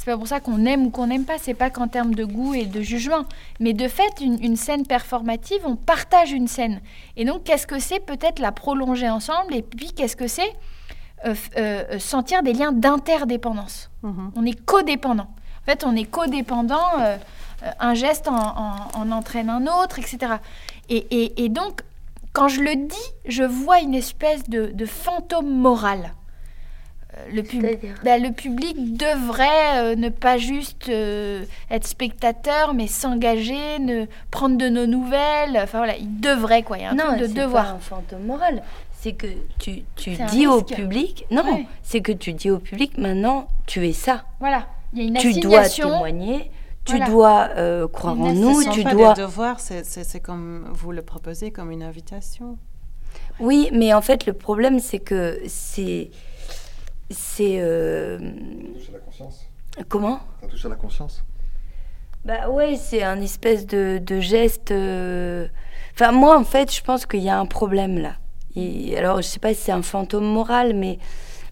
[0.04, 2.26] C'est pas pour ça qu'on aime ou qu'on n'aime pas, c'est pas qu'en termes de
[2.26, 3.24] goût et de jugement.
[3.58, 6.82] Mais de fait, une, scène performative, on partage une scène.
[7.16, 10.52] Et donc, qu'est-ce que c'est peut-être la prolonger ensemble Et puis, qu'est-ce que c'est
[11.24, 13.88] euh, euh, sentir des liens d'interdépendance?
[14.02, 14.32] Mhm.
[14.36, 15.28] On est codépendant.
[15.62, 17.16] En fait, on est codépendant, euh,
[17.80, 20.34] un geste en, entraîne un autre, etc.
[20.90, 21.80] Et, donc,
[22.34, 26.12] quand je le dis, je vois une espèce de, de fantôme moral
[27.32, 27.42] le,
[28.04, 34.56] bah, le public devrait euh, ne pas juste euh, être spectateur, mais s'engager, ne prendre
[34.56, 35.58] de nos nouvelles.
[35.62, 36.78] Enfin voilà, il devrait quoi.
[36.78, 37.64] Il y a un non, de devoir.
[37.64, 38.62] Pas un fantôme moral.
[38.92, 39.26] C'est que
[39.58, 41.26] tu, tu dis au public.
[41.30, 44.24] Non, c'est que tu dis au public maintenant, tu es ça.
[44.40, 44.66] Voilà.
[44.94, 46.50] Il y a une tu dois témoigner.
[46.84, 49.14] Tu dois euh, croire en nous, tu pas dois.
[49.14, 52.58] devoir, c'est comme vous le proposez comme une invitation.
[53.40, 56.10] Oui, mais en fait, le problème, c'est que c'est
[57.10, 57.60] c'est.
[57.60, 58.18] Euh...
[58.18, 58.24] Ça
[58.74, 59.46] touche à la conscience.
[59.88, 60.20] Comment?
[60.40, 61.24] Ça touche à la conscience.
[62.24, 64.70] Bah ouais, c'est un espèce de, de geste.
[64.70, 65.46] Euh,
[65.92, 68.16] enfin, moi, en fait, je pense qu'il y a un problème là.
[68.96, 70.98] alors, je sais pas si c'est un fantôme moral, mais.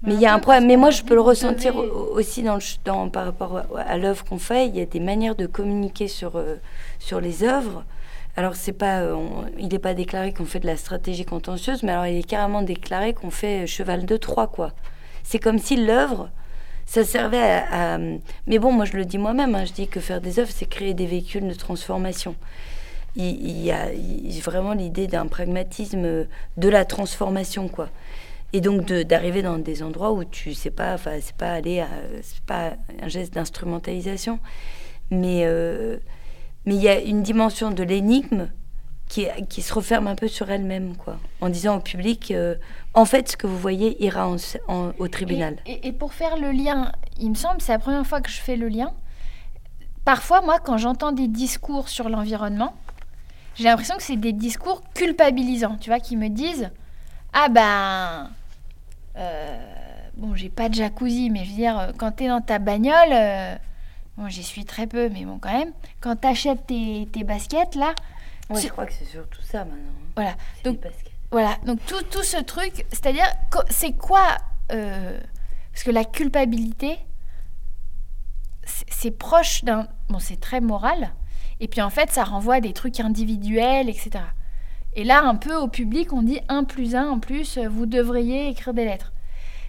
[0.05, 0.66] Mais il y a un problème.
[0.66, 4.66] Mais moi, je peux le ressentir aussi dans, dans, par rapport à l'œuvre qu'on fait.
[4.66, 6.57] Il y a des manières de communiquer sur, euh,
[6.98, 7.84] sur les œuvres
[8.34, 9.03] alors c'est pas,
[9.59, 12.62] il n'est pas déclaré qu'on fait de la stratégie contentieuse, mais alors il est carrément
[12.62, 14.72] déclaré qu'on fait cheval de Troie, quoi.
[15.32, 16.28] C'est comme si l'œuvre,
[16.84, 17.96] ça servait à,
[18.46, 20.66] Mais bon, moi je le dis moi-même, hein, je dis que faire des œuvres, c'est
[20.66, 22.34] créer des véhicules de transformation.
[23.16, 23.88] Il, y a
[24.42, 26.26] vraiment l'idée d'un pragmatisme
[26.58, 27.88] de la transformation, quoi.
[28.52, 31.82] Et donc d'arriver dans des endroits où tu sais pas, enfin c'est pas aller,
[32.20, 34.38] c'est pas un geste d'instrumentalisation,
[35.10, 35.96] mais euh,
[36.66, 38.50] mais il y a une dimension de l'énigme
[39.12, 42.54] qui, se referme un peu sur elle-même, quoi, en disant au public, euh,
[42.94, 44.26] en fait, ce que vous voyez ira
[44.98, 45.56] au tribunal.
[45.66, 48.56] Et, pour faire le lien, il me semble, c'est la première fois que je fais
[48.56, 48.92] le lien.
[50.06, 52.74] Parfois, moi, quand j'entends des discours sur l'environnement,
[53.54, 56.70] j'ai l'impression que c'est des discours culpabilisants, tu vois, qui me disent,
[57.34, 58.30] ah ben,
[59.18, 59.58] euh,
[60.16, 63.12] bon, j'ai pas de jacuzzi, mais je veux dire, quand tu es dans ta bagnole,
[63.12, 63.56] euh,
[64.16, 67.74] bon, j'y suis très peu, mais bon, quand même, quand tu achètes tes, tes, baskets,
[67.74, 67.94] là.
[68.51, 69.76] Je crois que c'est surtout ça maintenant.
[69.76, 70.12] Hein.
[70.14, 70.34] Voilà.
[70.64, 70.78] Donc,
[71.30, 71.57] voilà.
[71.64, 73.26] Donc, tout, tout ce truc, c'est-à-dire,
[73.70, 74.36] c'est quoi.
[74.72, 75.18] Euh,
[75.72, 76.99] parce que la culpabilité,
[78.64, 79.88] c'est proche d'un.
[80.09, 81.12] Bon, c'est très moral.
[81.61, 84.24] Et puis, en fait, ça renvoie à des trucs individuels, etc.
[84.95, 88.49] Et là, un peu au public, on dit 1 plus 1 en plus, vous devriez
[88.49, 89.12] écrire des lettres.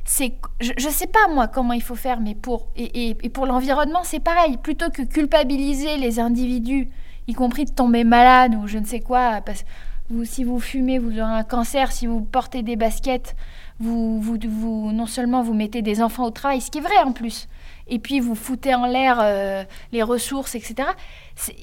[0.06, 3.46] C'est, je ne sais pas moi comment il faut faire, mais pour, et, et, pour
[3.46, 4.58] l'environnement, c'est pareil.
[4.58, 6.90] Plutôt que culpabiliser les individus,
[7.28, 9.66] y compris de tomber malade ou je ne sais quoi, parce
[10.10, 13.36] vous, si vous fumez, vous aurez un cancer, si vous portez des baskets,
[13.80, 16.98] vous, vous, vous, non seulement vous mettez des enfants au travail, ce qui est vrai
[17.06, 17.48] en plus,
[17.88, 20.90] et puis vous foutez en l'air euh, les ressources, etc.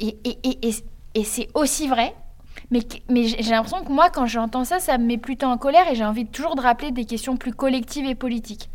[0.00, 0.70] et, et,
[1.14, 2.14] et c'est aussi vrai
[2.70, 5.88] mais, mais j'ai l'impression que moi, quand j'entends ça, ça me met plutôt en colère
[5.90, 8.70] et j'ai envie toujours de rappeler des questions plus collectives et politiques.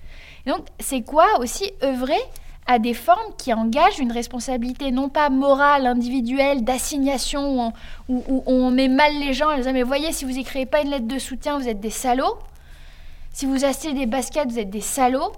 [0.45, 2.19] donc, c'est quoi aussi œuvrer
[2.65, 7.73] à des formes qui engagent une responsabilité non pas morale, individuelle, d'assignation,
[8.09, 10.89] où, on met mal les gens, et disent, mais voyez, si vous n'écrivez pas une
[10.89, 12.37] lettre de soutien, vous êtes des salauds.
[13.31, 15.33] Si vous achetez des baskets, vous êtes des salauds,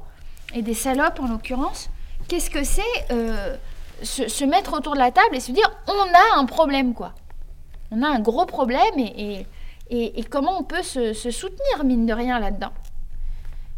[0.53, 1.89] et des salopes en l'occurrence.
[2.27, 3.57] Qu'est-ce que c'est euh,
[4.03, 7.13] se, se mettre autour de la table et se dire, on a un problème, quoi
[7.91, 9.45] on a un gros problème et,
[9.89, 12.73] et, comment on peut se, soutenir, mine de rien, là-dedans.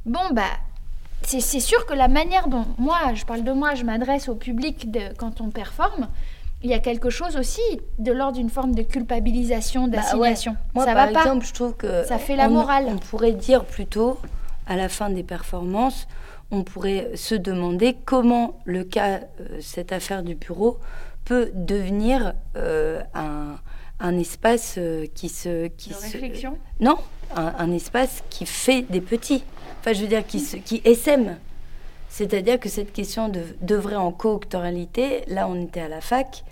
[0.06, 0.44] Bon, bah,
[1.24, 4.90] c'est sûr que la manière dont moi, je parle de moi, je m'adresse au public
[4.92, 6.08] de, quand on performe,
[6.62, 7.62] il y a quelque chose aussi
[8.00, 10.58] de l'ordre d'une forme de culpabilisation, bah d'assignation.
[10.74, 12.86] Moi, ça par va exemple, je trouve que ça fait la morale.
[12.90, 14.20] On pourrait dire plutôt,
[14.68, 16.08] à la fin des performances,
[16.52, 20.80] on pourrait se demander comment le cas, euh, cette affaire du bureau,
[21.24, 23.58] peut devenir euh, un,
[24.00, 25.68] un espace euh, qui se...
[25.68, 26.98] Qui de réflexion Non,
[27.36, 29.44] un, espace qui fait des petits.
[29.80, 31.38] Enfin, je veux dire, qui, qui essaime.
[32.10, 36.44] C'est-à-dire que cette question d'œuvrer en co-octoralité, là, on était à la fac,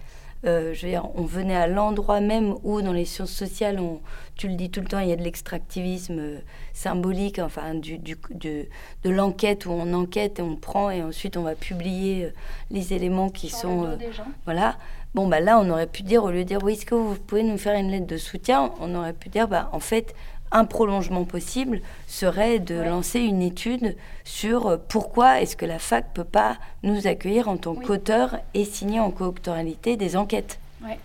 [0.45, 3.99] euh, je veux dire, on venait à l'endroit même où, dans les sciences sociales, on,
[4.35, 6.37] tu le dis tout le temps, il y a de l'extractivisme euh,
[6.73, 8.67] symbolique, enfin, du, du, de,
[9.03, 12.31] de l'enquête où on enquête et on prend et ensuite on va publier
[12.69, 13.97] les éléments qui sont.
[14.45, 14.77] voilà.
[15.15, 17.15] Bon, bah là, on aurait pu dire, au lieu de dire, oui, est-ce que vous
[17.15, 18.71] pouvez nous faire une lettre de soutien?
[18.79, 20.13] On aurait pu dire, bah, en fait,
[20.51, 26.13] un prolongement possible serait de lancer une étude sur euh, pourquoi est-ce que la fac
[26.13, 30.59] peut pas nous accueillir en tant qu'auteur et signer en coautoralité des enquêtes.
[30.83, 30.99] Ouais.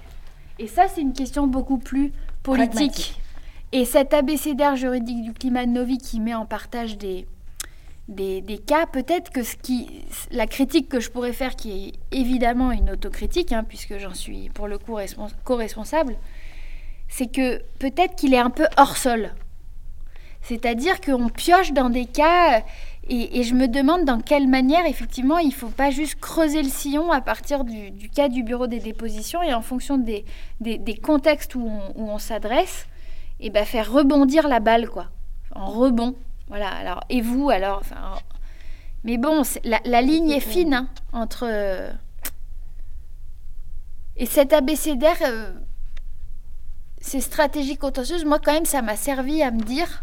[0.59, 2.13] Et ça, c'est une question beaucoup plus
[2.43, 3.21] politique.
[3.73, 7.27] Et cet abécédaire juridique du climat de Novi qui met en partage des,
[8.09, 9.89] des, cas, peut-être que ce qui,
[10.31, 14.51] la critique que je pourrais faire, qui est évidemment une autocritique, hein, puisque j'en suis
[14.51, 14.99] pour le coup
[15.45, 16.17] co-responsable,
[17.13, 19.35] c'est que peut-être qu'il est un peu hors sol.
[20.41, 22.63] C'est-à-dire qu'on pioche dans des cas
[23.09, 26.71] et, je me demande dans quelle manière, effectivement, il ne faut pas juste creuser le
[26.71, 30.25] sillon à partir du, cas du bureau des dépositions et en fonction des,
[30.61, 32.87] des, contextes où on, s'adresse,
[33.41, 35.09] et ben faire rebondir la balle, quoi,
[35.55, 36.15] en rebond.
[36.49, 38.15] Voilà, alors, et vous, alors enfin,
[39.05, 41.45] Mais bon, la, ligne est fine hein, entre.
[41.47, 41.93] Euh,
[44.17, 45.53] et cet abécédaire, euh,
[47.03, 50.03] ces stratégies contentieuses, moi, quand même, ça m'a servi à me dire.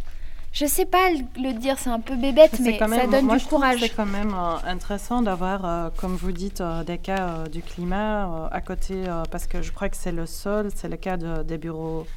[0.51, 3.79] Je sais pas le dire, c'est un peu bébête, mais ça donne du courage.
[3.81, 9.03] C'est quand même euh, intéressant d'avoir, comme vous dites, des cas du climat à côté,
[9.31, 12.07] parce que je crois que c'est le sol, c'est le cas des bureaux,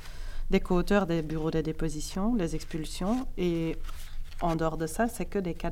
[0.51, 3.77] des co-auteurs des bureaux de déposition, les expulsions, et
[4.41, 5.71] en dehors de ça, c'est que des cas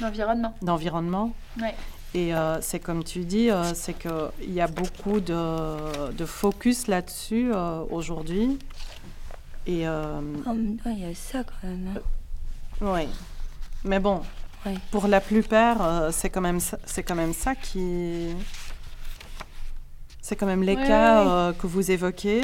[0.00, 0.54] d'environnement.
[0.60, 1.32] De, d'environnement.
[1.60, 1.74] Ouais.
[2.14, 6.86] Et euh, c'est comme tu dis, euh, c'est qu'il y a beaucoup de, de focus
[6.86, 8.58] là-dessus euh, aujourd'hui.
[9.66, 10.52] Et, oh,
[10.86, 11.96] il y a ça quand même.
[11.96, 12.00] Hein.
[12.80, 13.08] oui.
[13.84, 14.22] Mais bon,
[14.90, 18.34] pour la plupart, c'est quand, même ça, quand même ça qui...
[20.20, 22.42] C'est quand même les cas que vous évoquez.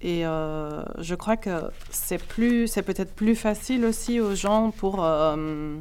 [0.00, 5.04] Et euh, je crois que c'est plus, c'est peut-être plus facile aussi aux gens pour
[5.04, 5.76] euh,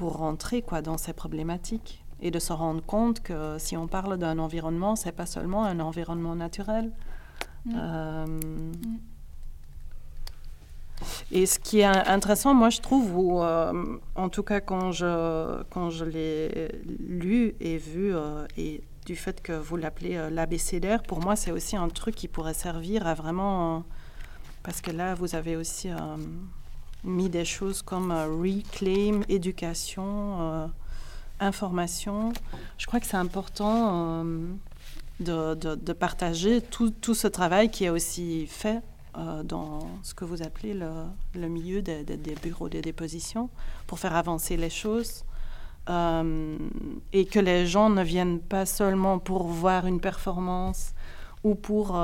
[0.00, 4.16] pour rentrer quoi dans ces problématiques et de se rendre compte que si on parle
[4.16, 6.90] d'un environnement, c'est pas seulement un environnement naturel.
[7.66, 7.72] Mm.
[7.76, 8.26] Euh,
[11.30, 15.62] et ce qui est intéressant, moi, je trouve, ou euh, en tout cas quand je,
[15.68, 21.20] quand je l'ai lu et vu, euh, et du fait que vous l'appelez l'abécédaire, pour
[21.20, 23.84] moi, c'est aussi un truc qui pourrait servir à vraiment...
[24.62, 25.90] parce que là, vous avez aussi
[27.04, 30.66] mis des choses comme euh, reclaim, éducation, euh,
[31.40, 32.32] information.
[32.78, 34.48] Je crois que c'est important euh,
[35.20, 38.80] de, de- partager tout, tout ce travail qui est aussi fait
[39.44, 40.88] dans ce que vous appelez le,
[41.34, 42.80] le milieu des, des- des bureaux de
[43.86, 45.24] pour faire avancer les choses.
[47.12, 50.92] Et que les gens ne viennent pas seulement pour voir une performance
[51.42, 51.98] ou pour,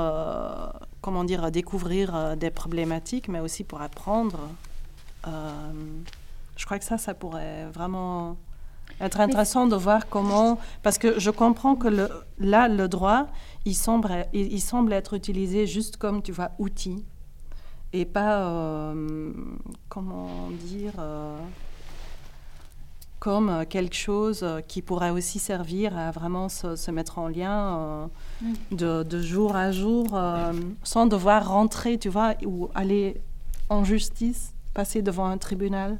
[1.01, 4.39] comment dire, découvrir des problématiques, mais aussi pour apprendre.
[5.25, 5.71] Euh,
[6.55, 8.37] je crois que ça, ça pourrait vraiment
[9.01, 12.09] être intéressant de voir comment, parce que je comprends que le,
[12.39, 13.27] là, le droit,
[13.65, 17.03] il semble, il, il semble être utilisé juste comme, tu vois, outil,
[17.93, 19.31] et pas, euh,
[19.89, 21.37] comment dire, euh,
[23.19, 28.07] comme quelque chose qui pourrait aussi servir à vraiment se, se mettre en lien euh,
[28.39, 28.53] Mm.
[28.75, 30.15] de, de jour à jour,
[30.83, 33.19] sans devoir rentrer, tu vois, ou aller
[33.67, 35.97] en justice, passer devant un tribunal?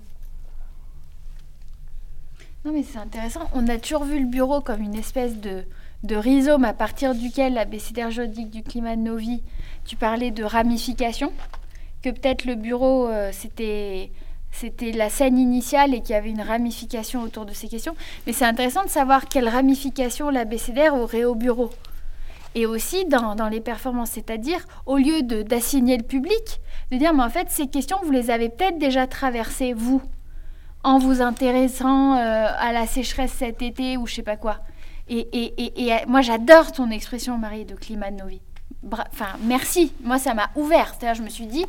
[2.64, 3.50] Non, mais c'est intéressant.
[3.54, 5.64] On a toujours vu le bureau comme une espèce de,
[6.04, 9.42] de rhizome à partir duquel l'abécédaire juridique du climat de nos vies,
[9.84, 11.34] tu parlais de ramification,
[12.04, 14.12] que peut-être le bureau, euh, c'était
[14.52, 17.96] c'était la scène initiale et qu'il y avait une ramification autour de ces questions.
[18.26, 21.72] Mais c'est intéressant de savoir quelle ramification l'abécédaire aurait au bureau.
[22.58, 26.60] Et aussi dans, dans les performances, c'est-à-dire au lieu d'assigner le public,
[26.92, 30.02] de dire, mais en fait, ces questions, vous les avez peut-être déjà traversées, vous
[30.84, 34.58] en vous intéressant euh, à la sécheresse cet été ou je sais pas quoi.
[35.08, 38.42] Et, et, et, euh, moi, j'adore ton expression, Marie, de climat de nos vies.
[38.92, 39.94] Enfin, merci.
[40.04, 40.96] Moi, ça m'a ouvert.
[40.98, 41.66] C'est-à-dire, je me suis dit,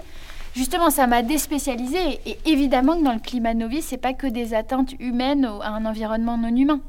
[0.56, 2.18] justement, ça m'a déspécialisée.
[2.24, 5.44] Et, évidemment que dans le climat de nos vies, c'est pas que des atteintes humaines
[5.44, 6.80] à un environnement non humain.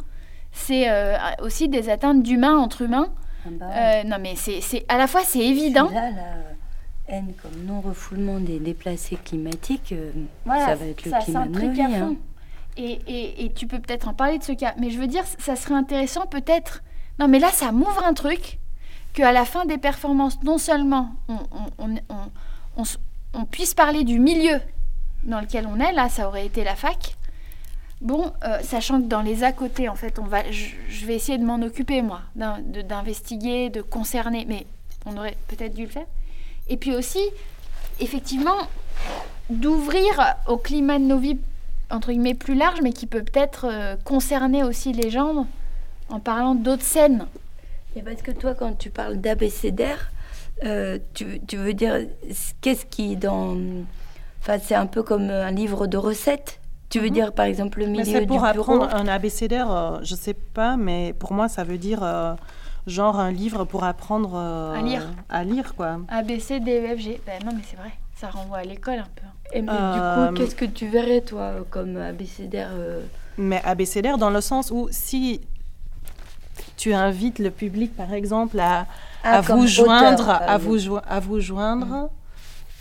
[0.54, 3.10] C'est euh, aussi des atteintes d'humains entre humains.
[3.46, 5.90] Ah bah, Euh, non, mais c'est à la fois, c'est évident.
[5.90, 10.12] Là, la haine comme non-refoulement des déplacés climatiques, euh,
[10.46, 12.06] Voilà, ça va être le ça climat de à vies, fond.
[12.12, 12.16] hein.
[12.78, 14.74] Et, et- et tu peux peut-être en parler de ce cas.
[14.78, 16.82] Mais je veux dire, ça serait intéressant peut-être.
[17.20, 18.60] Non, mais là, ça m'ouvre un truc
[19.14, 21.40] qu'à la fin des performances, non seulement on,
[22.78, 22.84] on-
[23.34, 24.60] on puisse parler du milieu
[25.24, 27.16] dans lequel on est, là, ça aurait été la fac.
[28.02, 31.38] Bon, euh, sachant que dans les à côté, en fait, on va, je, vais essayer
[31.38, 34.66] de m'en occuper, moi, d'investiguer, de concerner, mais
[35.06, 36.06] on aurait peut-être dû le faire.
[36.70, 37.20] Et puis aussi,
[38.00, 38.58] effectivement,
[39.50, 41.40] d'ouvrir au climat de nos vies,
[41.90, 45.48] entre guillemets, plus large, mais qui peut peut-être euh, concerner aussi les gens
[46.08, 47.26] en parlant d'autres scènes.
[47.98, 50.12] Et parce que toi, quand tu parles d'abécédaire,
[50.64, 52.06] euh, tu, tu veux dire
[52.62, 53.58] qu'est-ce qui dans.
[54.42, 56.59] Enfin, c'est un peu comme un livre de recettes.
[56.90, 57.14] Tu veux Mhm.
[57.14, 60.16] dire, par exemple, le Mais milieu c'est du pour bureau apprendre un abécédaire, euh, je
[60.16, 62.34] sais pas, mais pour moi, ça veut dire euh,
[62.88, 65.04] genre un livre pour apprendre euh, À lire.
[65.30, 66.00] À lire, quoi.
[66.10, 67.22] A, B, C, D, E, F, G.
[67.26, 69.26] Ben non, mais c'est vrai, ça renvoie à l'école un peu.
[69.54, 73.02] Et mais Euh, du coup, qu'est-ce que tu verrais, toi, comme abécédaire euh,
[73.38, 75.42] Mais abécédaire dans le sens où si
[76.78, 78.88] tu invites le public, par exemple, à,
[79.24, 82.10] ah, à vous joindre, à vous, jo- à vous joindre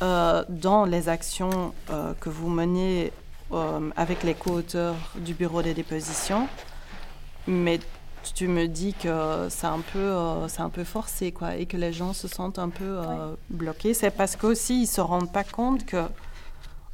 [0.02, 3.12] euh, dans les actions euh, que vous menez
[3.52, 6.48] euh, avec les co-auteurs du bureau des dépositions.
[7.46, 7.80] Mais
[8.34, 11.76] tu me dis que c'est un peu, euh, c'est un peu forcé, quoi, et que
[11.76, 13.94] les gens se sentent un peu euh, bloqués.
[13.94, 16.04] C'est parce qu'aussi ils se rendent pas compte que,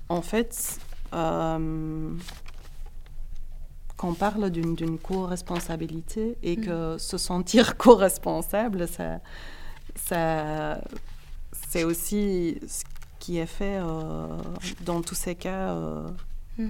[0.09, 0.78] en fait,
[3.96, 9.20] qu'on parle d'une d'une co-responsabilité et que se sentir co-responsable, ça,
[9.96, 10.78] ça,
[11.68, 12.84] c'est aussi ce
[13.24, 14.26] qui est fait euh,
[14.82, 16.07] dans tous ces cas euh,
[16.59, 16.68] Mm.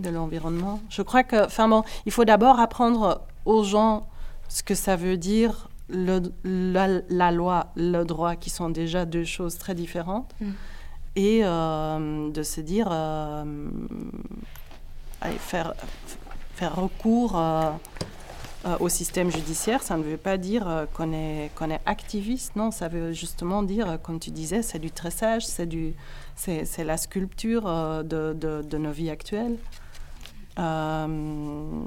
[0.00, 0.80] de l'environnement.
[0.90, 4.06] Je crois que, enfin bon, il faut d'abord apprendre aux gens
[4.48, 9.24] ce que ça veut dire le, la, la loi, le droit, qui sont déjà deux
[9.24, 10.50] choses très différentes, Mm.
[11.16, 13.44] et euh, de se dire, euh,
[15.22, 15.72] allez, faire,
[16.56, 17.70] faire recours euh,
[18.80, 22.70] au système judiciaire, ça ne veut pas dire euh, qu'on est, qu'on est activiste, non,
[22.70, 28.02] ça veut justement dire, euh, comme tu disais, c'est du tressage, c'est la sculpture euh,
[28.02, 29.56] de, de, de nos vies actuelles.
[30.58, 31.84] Euh,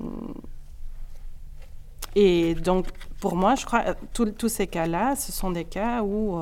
[2.16, 2.88] et donc,
[3.20, 6.40] pour moi, je crois, tous ces cas-là, ce sont des cas où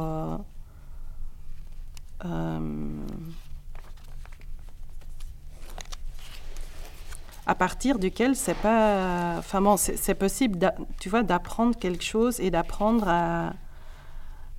[7.47, 12.51] à partir duquel c'est pas, enfin bon, c'est possible, tu vois, d'apprendre quelque chose et
[12.51, 13.53] d'apprendre à,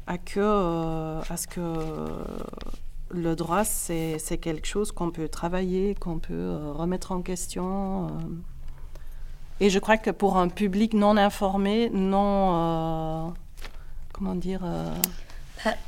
[0.07, 1.61] à euh, à ce que
[3.11, 8.07] le droit c'est quelque chose qu'on peut travailler, qu'on peut euh, remettre en question.
[8.07, 8.11] Euh.
[9.61, 13.35] Et je crois que pour un public non informé, non,
[14.15, 14.63] comment dire.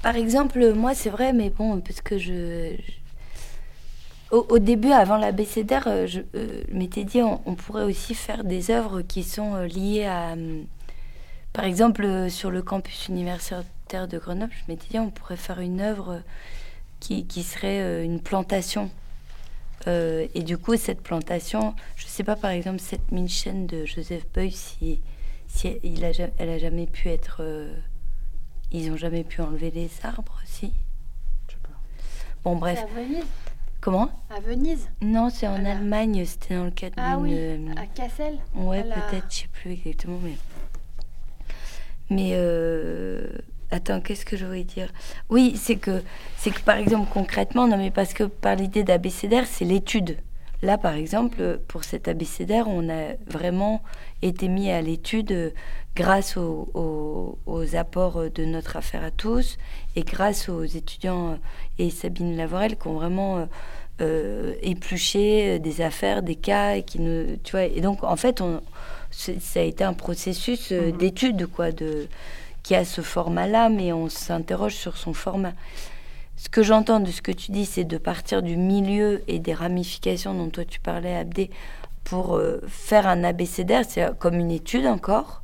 [0.02, 2.74] Par exemple, moi c'est vrai, mais bon, parce que je
[4.30, 9.02] au, début, avant l'abécédaire, euh, je euh, m'étais dit on, pourrait aussi faire des œuvres
[9.02, 10.36] qui sont euh, liées à.
[11.52, 15.80] par exemple, sur le campus universitaire de Grenoble, je m'étais dit on pourrait faire une
[15.80, 16.22] œuvre
[17.00, 18.90] qui, serait une plantation.
[19.86, 23.86] et du coup, cette plantation, je ne sais pas, par exemple, cette mine chaîne de
[23.86, 25.00] Joseph Beuys, si,
[25.48, 27.42] si il a, elle a jamais pu être.
[28.70, 30.72] ils n'ont jamais pu enlever les arbres, si.
[32.44, 32.84] Bon, bref.
[33.80, 34.10] Comment?
[34.28, 34.88] À Venise?
[35.00, 39.26] Non, c'est en Allemagne, c'était dans le cadre Ah oui, euh, à Cassel Ouais, peut-être,
[39.30, 40.36] je sais plus exactement, mais...
[42.10, 42.30] Mais...
[42.34, 43.28] Euh...
[43.72, 44.92] Attends, qu'est-ce que je voulais dire?
[45.28, 46.02] Oui, c'est que,
[46.36, 50.18] c'est que par exemple, concrètement, non mais parce que par l'idée d'abécédaire, c'est l'étude.
[50.62, 53.82] Là, par exemple, pour cet abécédaire, on a vraiment
[54.20, 55.50] été mis à l'étude euh,
[55.96, 57.38] grâce aux,
[57.74, 59.58] apports de notre affaire à tous
[59.96, 61.36] et grâce aux étudiants euh,
[61.78, 63.48] et Sabine Lavorel qui ont vraiment
[64.00, 67.64] euh, épluché des affaires, des cas et qui nous, tu vois.
[67.64, 68.60] Et donc, en fait, on,
[69.10, 70.92] ça a été un processus mhm.
[70.92, 72.06] d'étude, quoi, de
[72.62, 75.54] qui a ce format-là, mais on s'interroge sur son format
[76.40, 79.52] ce que j'entends de ce que tu dis, c'est de partir du milieu et des
[79.52, 81.50] ramifications dont toi tu parlais, Abdé,
[82.02, 85.42] pour euh, faire un abécédaire, c'est comme une étude encore.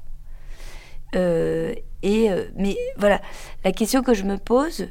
[1.14, 3.20] Euh, et, euh, mais voilà,
[3.62, 4.88] la question que je me pose,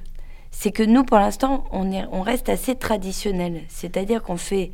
[0.52, 3.64] c'est que nous, pour l'instant, on, reste assez traditionnel.
[3.68, 4.74] C'est-à-dire qu'on fait,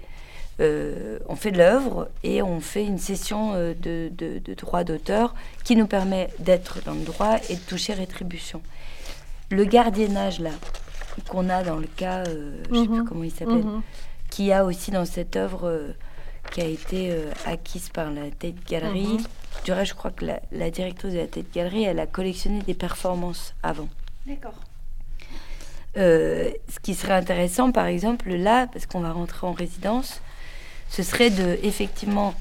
[0.59, 5.77] on fait de l'œuvre et on fait une session de, de, de droit d'auteur qui
[5.77, 8.61] nous permet d'être dans le droit et de toucher rétribution.
[9.49, 10.51] Le gardiennage, là,
[11.29, 13.07] qu'on a dans le cas, euh, je ne sais plus mhm.
[13.07, 13.81] comment il s'appelle, mhm.
[14.29, 15.93] qui a aussi dans cette œuvre euh,
[16.51, 19.07] qui a été euh, acquise par la Tate Gallery.
[19.07, 19.23] Mhm.
[19.65, 22.73] Du reste, je crois que la, directrice de la Tate Gallery, elle a collectionné des
[22.73, 23.89] performances avant.
[24.25, 24.55] D'accord.
[25.95, 30.21] ce qui serait intéressant, par exemple, là, parce qu'on va rentrer en résidence,
[30.89, 32.33] ce serait de effectivement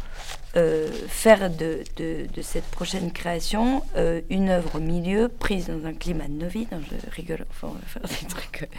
[0.57, 5.93] euh, faire de, de, cette prochaine création euh, une œuvre au milieu, prise dans un
[5.93, 6.67] climat de Novi.
[6.73, 8.77] je rigole, enfin, on va faire des trucs euh,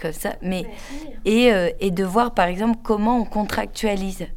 [0.00, 0.36] comme ça.
[0.42, 0.64] Mais,
[1.24, 1.50] et,
[1.80, 4.28] et, de voir, par exemple, comment on contractualise.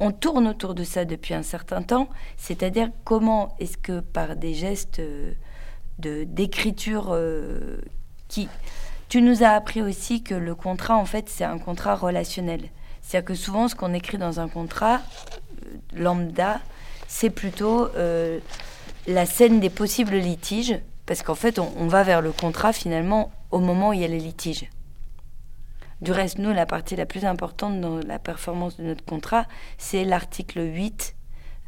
[0.00, 4.54] On tourne autour de ça depuis un certain temps, c'est-à-dire comment est-ce que par des
[4.54, 7.16] gestes de d'écriture
[8.28, 8.48] qui...
[9.08, 12.70] Tu nous as appris aussi que le contrat, en fait, c'est un contrat relationnel.
[13.02, 15.00] C'est-à-dire que souvent, ce qu'on écrit dans un contrat,
[15.94, 16.60] lambda,
[17.06, 18.38] c'est plutôt euh,
[19.06, 23.60] la scène des possibles litiges, parce qu'en fait, on, va vers le contrat finalement au
[23.60, 24.68] moment où il y a les litiges.
[26.02, 29.46] Du reste, nous, la partie la plus importante dans la performance de notre contrat,
[29.78, 31.16] c'est l'article 8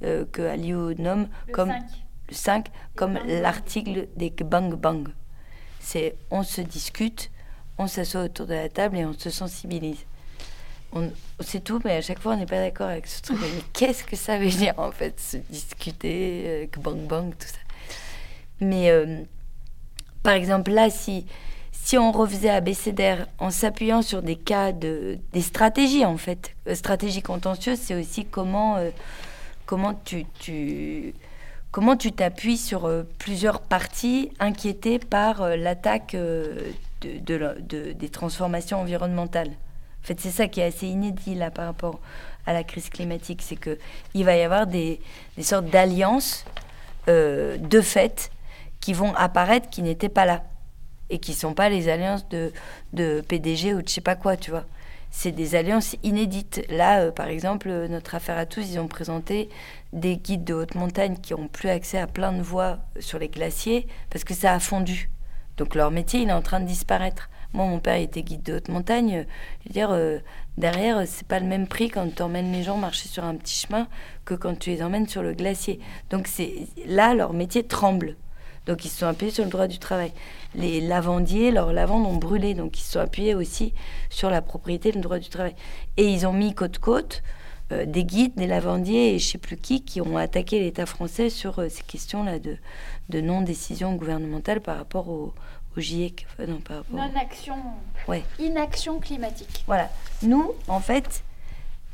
[0.02, 1.72] euh, que Aliou nomme comme
[2.30, 5.08] 5, comme l'article des bang bang.
[5.80, 7.30] C'est on se discute,
[7.78, 10.04] on s'assoit autour de la table et on se sensibilise
[11.40, 13.38] c'est tout, mais à chaque fois, on n'est pas d'accord avec ce truc.
[13.40, 17.58] mais qu'est-ce que ça veut dire, en fait, se discuter, euh, bang bang, tout ça?
[18.60, 19.22] Mais, euh,
[20.22, 21.26] par exemple, là, si,
[21.72, 25.18] si on refaisait abécédaire en s'appuyant sur des cas de...
[25.32, 26.54] des stratégies, en fait.
[26.66, 28.78] Euh, stratégie contentieuse, c'est aussi comment,
[29.66, 30.26] comment tu...
[30.38, 31.14] tu
[31.70, 39.52] comment tu t'appuies sur plusieurs parties inquiétées par l'attaque de, des transformations environnementales.
[40.02, 42.00] En fait, c'est ça qui est assez inédit là par rapport
[42.46, 43.78] à la crise climatique, c'est que
[44.14, 45.00] il va y avoir des,
[45.40, 46.44] sortes d'alliances
[47.08, 48.30] euh, de fait
[48.80, 50.42] qui vont apparaître qui n'étaient pas là
[51.10, 52.52] et qui sont pas les alliances de,
[53.28, 54.64] PDG ou de je sais pas quoi, tu vois.
[55.10, 56.64] C'est des alliances inédites.
[56.70, 59.48] Là, euh, par exemple, notre affaire à tous, ils ont présenté
[59.92, 63.28] des guides de haute montagne qui ont plus accès à plein de voies sur les
[63.28, 65.10] glaciers parce que ça a fondu.
[65.56, 67.28] Donc leur métier, il est en train de disparaître.
[67.52, 69.26] Moi, mon père était guide de haute montagne.
[69.62, 70.18] Je veux dire, euh,
[70.56, 73.66] derrière, c'est pas le même prix quand tu emmènes les gens marcher sur un petit
[73.66, 73.88] chemin
[74.24, 75.80] que quand tu les emmènes sur le glacier.
[76.10, 78.16] Donc c'est là, leur métier tremble.
[78.66, 80.12] Donc ils se sont appuyés sur le droit du travail.
[80.54, 83.72] Les lavandiers, leurs lavandes ont brûlé, donc ils se sont appuyés aussi
[84.10, 85.54] sur la propriété le droit du travail.
[85.96, 87.22] Et ils ont mis côte-côte
[87.72, 91.30] euh, des guides, des lavandiers et je sais plus qui qui ont attaqué l'État français
[91.30, 92.56] sur euh, ces questions-là de,
[93.08, 95.32] de non-décision gouvernementale par rapport au,
[95.76, 96.26] au GIEC.
[96.32, 97.56] Enfin, non, rapport au- Non-action.
[98.08, 98.22] Ouais.
[98.38, 99.64] Inaction climatique.
[99.66, 99.88] Voilà.
[100.22, 101.22] Nous, en fait,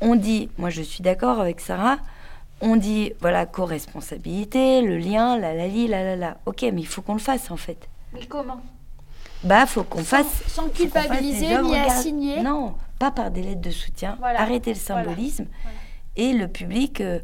[0.01, 1.97] on dit, moi je suis d'accord avec Sarah,
[2.61, 6.37] on dit, voilà, co-responsabilité, le lien, la la li, la la la.
[6.45, 7.87] Ok, mais il faut qu'on le fasse en fait.
[8.13, 8.61] Mais comment?
[9.43, 10.25] Bah, faut qu'on fasse.
[10.47, 12.41] Sans fasse culpabiliser ni assigner.
[12.41, 14.15] Non, pas par des lettres de soutien.
[14.19, 14.41] Voilà.
[14.41, 15.45] Arrêter le symbolisme.
[15.61, 15.77] Voilà.
[16.15, 17.19] Et le public, euh,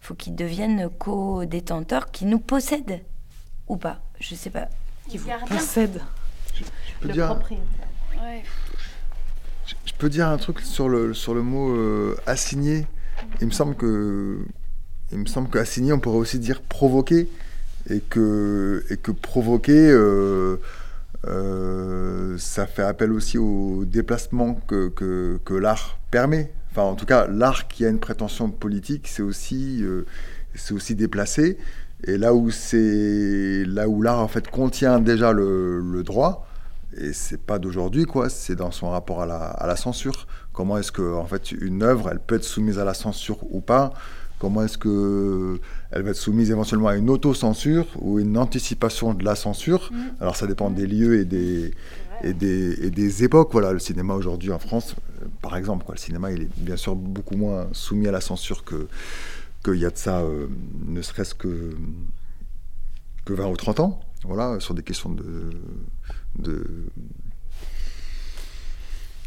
[0.00, 3.02] faut qu'il devienne co-détenteur, qui nous possède.
[3.66, 4.68] Ou pas, je sais pas.
[5.08, 5.56] Qui vous Gardien.
[5.56, 6.00] possède
[6.54, 6.62] Je
[7.00, 7.66] peux le dire, propriétaire.
[8.22, 8.42] Ouais.
[9.66, 12.86] je- je peux dire un truc sur le, sur le mot euh, assigner.
[13.40, 14.40] Il me semble que
[15.12, 17.28] il me semble qu'assigner, on pourrait aussi dire provoquer.
[17.88, 20.56] Et que, et que provoquer, euh,
[21.26, 26.52] euh, ça fait appel aussi au déplacement que, que, que l'art permet.
[26.72, 30.04] Enfin, en tout cas, l'art qui a une prétention politique, c'est aussi, euh,
[30.56, 31.58] c'est aussi déplacé.
[32.06, 36.46] Et là où c'est là où l'art en fait contient déjà le, le droit,
[36.96, 40.26] et c'est pas d'aujourd'hui quoi, c'est dans son rapport à la, à la censure.
[40.52, 43.60] Comment est-ce que en fait une œuvre, elle peut être soumise à la censure ou
[43.60, 43.92] pas?
[44.38, 45.58] Comment est-ce que
[45.90, 49.90] elle va être soumise éventuellement à une autocensure ou une anticipation de la censure?
[50.20, 51.72] Alors ça dépend des lieux et des
[52.22, 53.50] et des, et des époques.
[53.52, 56.76] Voilà, le cinéma aujourd'hui en France, euh, par exemple, quoi, le cinéma il est bien
[56.76, 58.88] sûr beaucoup moins soumis à la censure que
[59.66, 60.46] qu'il y a de ça, euh,
[60.86, 61.76] ne serait-ce que
[63.24, 66.60] que 20 ou 30 ans, voilà, sur des questions de,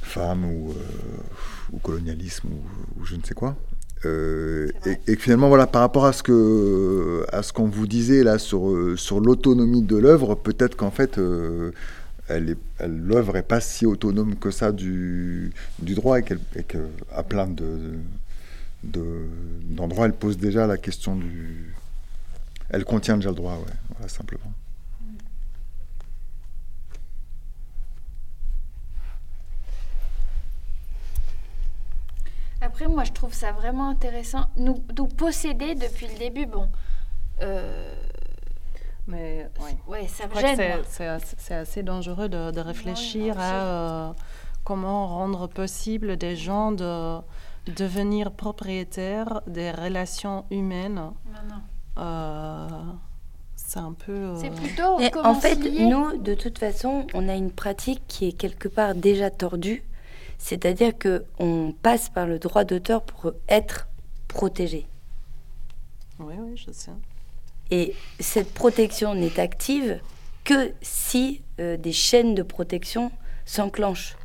[0.01, 3.57] femmes ou, euh, colonialisme ou, je ne sais quoi.
[4.05, 6.23] Euh, et, et finalement, voilà, par rapport à ce
[7.51, 11.19] qu'on vous disait là sur l'autonomie de l'œuvre, peut-être qu'en fait,
[12.79, 16.77] l'œuvre est pas si autonome que ça du droit et qu'elle et que
[17.11, 17.99] à plein de
[18.83, 19.27] de-
[19.63, 21.73] d'endroits, elle pose déjà la question du.
[22.69, 24.51] Elle contient déjà le droit, ouais, voilà, simplement.
[32.61, 34.45] Après, moi, je trouve ça vraiment intéressant.
[34.57, 36.67] Nous, nous posséder depuis le début, bon.
[37.41, 37.93] euh,
[39.07, 39.71] Mais oui.
[39.87, 40.55] ouais, ça me gêne.
[40.89, 41.19] c'est- moi.
[41.37, 43.53] c'est assez, dangereux de, de réfléchir à
[44.09, 44.13] euh,
[44.65, 47.19] comment rendre possible des gens de
[47.67, 50.95] devenir propriétaires des relations humaines.
[50.95, 51.11] Non,
[51.47, 52.01] non.
[52.01, 52.67] Euh,
[53.55, 54.11] c'est un peu.
[54.13, 58.27] euh, C'est plutôt Mais en fait, nous, de toute façon, on a une pratique qui
[58.29, 59.83] est quelque part déjà tordue.
[60.37, 63.87] C'est-à-dire que on passe par le droit d'auteur pour être
[64.27, 64.87] protégé.
[66.19, 66.91] Oui, oui, je sais.
[67.71, 69.99] Et cette protection n'est active
[70.45, 73.11] que si euh, des chaînes de protection
[73.45, 74.15] s'enclenchent.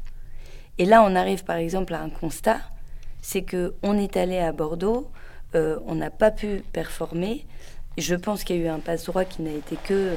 [0.78, 2.61] Et là, on arrive par exemple à un constat,
[3.25, 5.11] c'est que on est allé à Bordeaux,
[5.55, 7.47] euh, on n'a pas pu performer.
[7.97, 10.14] Je pense qu'il y a eu un passe droit qui n'a été que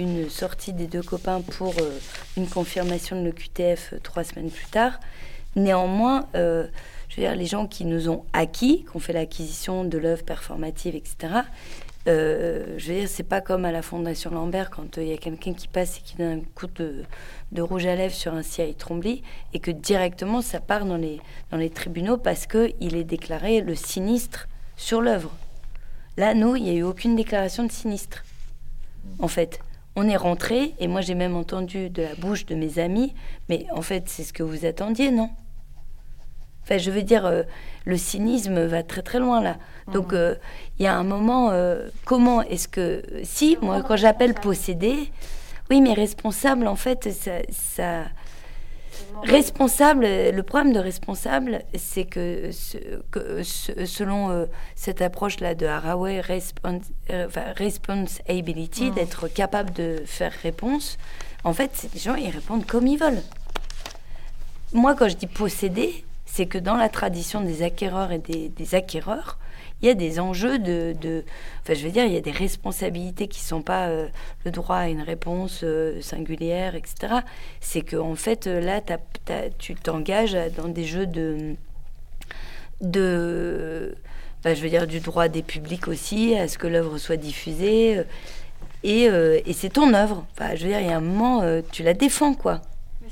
[0.00, 1.98] une sortie des deux copains pour euh,
[2.36, 4.98] une confirmation de l'EQTF euh, trois semaines plus tard.
[5.54, 6.68] Néanmoins, je
[7.16, 10.94] veux dire, les gens qui nous ont acquis, qui ont fait l'acquisition de l'œuvre performative,
[10.94, 11.42] etc.,
[12.08, 15.12] euh, je veux dire, c'est pas comme à la Fondation Lambert quand euh, il y
[15.12, 17.04] a quelqu'un qui passe et qui donne un coup de,
[17.60, 21.58] rouge à lèvres sur un CI Trombly et que directement ça part dans les, dans
[21.58, 25.34] les tribunaux parce qu'il est déclaré le sinistre sur l'œuvre.
[26.16, 28.24] Là, nous, il n'y a eu aucune déclaration de sinistre.
[29.18, 29.60] En fait,
[29.94, 33.14] on est rentré et moi j'ai même entendu de la bouche de mes amis,
[33.48, 35.30] mais en fait, c'est ce que vous attendiez, non?
[36.68, 37.44] Enfin, je veux dire, euh,
[37.86, 39.56] le cynisme va très très loin là.
[39.92, 40.34] Donc, euh,
[40.78, 43.02] il y a un moment, euh, comment est-ce que.
[43.24, 45.10] Si, moi, quand j'appelle posséder,
[45.70, 47.32] oui, mais responsable, en fait, ça.
[47.50, 48.04] ça-
[49.24, 52.76] Responsable, le problème de responsable, c'est que, ce-
[53.10, 54.46] que ce- selon
[54.76, 60.98] cette approche-là de Haraway, respons, euh, enfin, responsibility, d'être capable de faire réponse,
[61.44, 63.22] en fait, les gens, ils répondent comme ils veulent.
[64.72, 69.38] Moi, quand je dis posséder, c'est que dans la tradition des acquéreurs et des, acquéreurs,
[69.80, 71.24] il y a des enjeux de,
[71.62, 74.08] Enfin, je veux dire, il y a des responsabilités qui ne sont pas euh,
[74.44, 77.14] le droit à une réponse euh, singulière, etc.
[77.60, 78.80] C'est qu'en en fait, euh, là,
[79.58, 81.56] tu t'engages dans des jeux de.
[82.82, 83.96] de
[84.40, 88.02] enfin, je veux dire, du droit des publics aussi, à ce que l'œuvre soit diffusée.
[88.84, 90.26] et, et c'est ton œuvre.
[90.32, 92.60] Enfin, je veux dire, il y a un moment, tu la défends, quoi.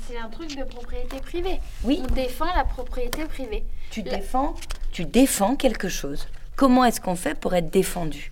[0.05, 1.59] C'est un truc de propriété privée.
[1.83, 2.01] Oui.
[2.03, 3.63] On défend la propriété privée.
[3.89, 4.55] Tu La- défends,
[4.91, 6.27] tu défends quelque chose.
[6.55, 8.31] Comment est-ce qu'on fait pour être défendu?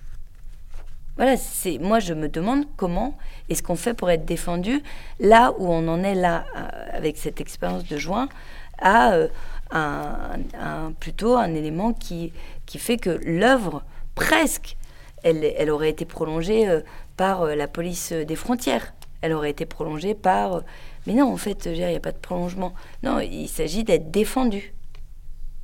[1.18, 3.18] Voilà, c'est moi je me demande comment
[3.50, 4.84] est-ce qu'on fait pour être défendu
[5.22, 8.28] là où on en est là euh, avec cette expérience de juin
[8.80, 9.28] à euh,
[9.72, 12.34] un, plutôt un élément qui,
[12.66, 14.76] qui fait que l'œuvre, presque,
[15.24, 16.82] elle, elle, aurait été prolongée euh,
[17.16, 18.94] par euh, la police des frontières.
[19.22, 20.62] Elle aurait été prolongée par...
[21.08, 22.74] Mais non, en fait, il n'y a pas de prolongement.
[23.04, 24.74] Non, il s'agit d'être défendu.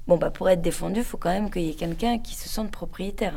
[0.08, 2.50] Bon, bah, pour être défendu, il faut quand même qu'il y ait quelqu'un qui se
[2.50, 3.34] sente propriétaire.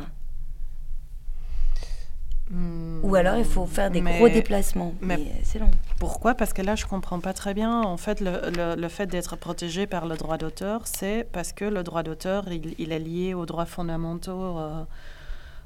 [2.51, 4.93] Ou alors il faut faire des gros déplacements.
[5.01, 5.71] Mais, c'est long.
[5.99, 6.35] Pourquoi?
[6.35, 7.81] Parce que là, je comprends pas très bien.
[7.81, 11.81] En fait, le, le, fait d'être protégé par le droit d'auteur, c'est parce que le
[11.81, 14.83] droit d'auteur, il, il, est lié aux droits fondamentaux, euh,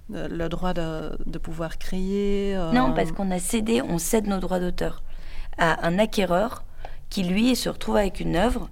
[0.10, 2.56] le droit de, de pouvoir créer.
[2.56, 5.04] Euh, non, parce qu'on a cédé, on cède nos droits d'auteur
[5.60, 6.64] à un acquéreur
[7.10, 8.70] qui, lui, se retrouve avec une œuvre.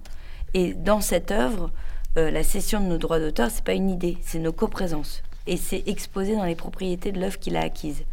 [0.54, 1.70] Et dans cette œuvre,
[2.16, 5.56] euh, la cession de nos droits d'auteur, c'est pas une idée, c'est nos coprésences et
[5.56, 8.04] c'est exposé dans les propriétés de l'œuvre qu'il a acquise.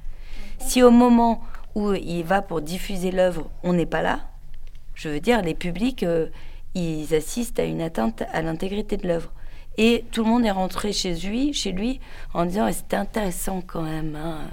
[0.60, 1.42] Si au moment
[1.76, 4.22] où il va pour diffuser l'œuvre, on n'est pas là,
[4.96, 6.28] je veux dire, les publics, euh,
[6.74, 9.32] ils assistent à une atteinte à l'intégrité de l'œuvre.
[9.78, 12.00] Et tout le monde est rentré chez lui, chez lui
[12.34, 14.48] en disant c'était intéressant quand même, hein,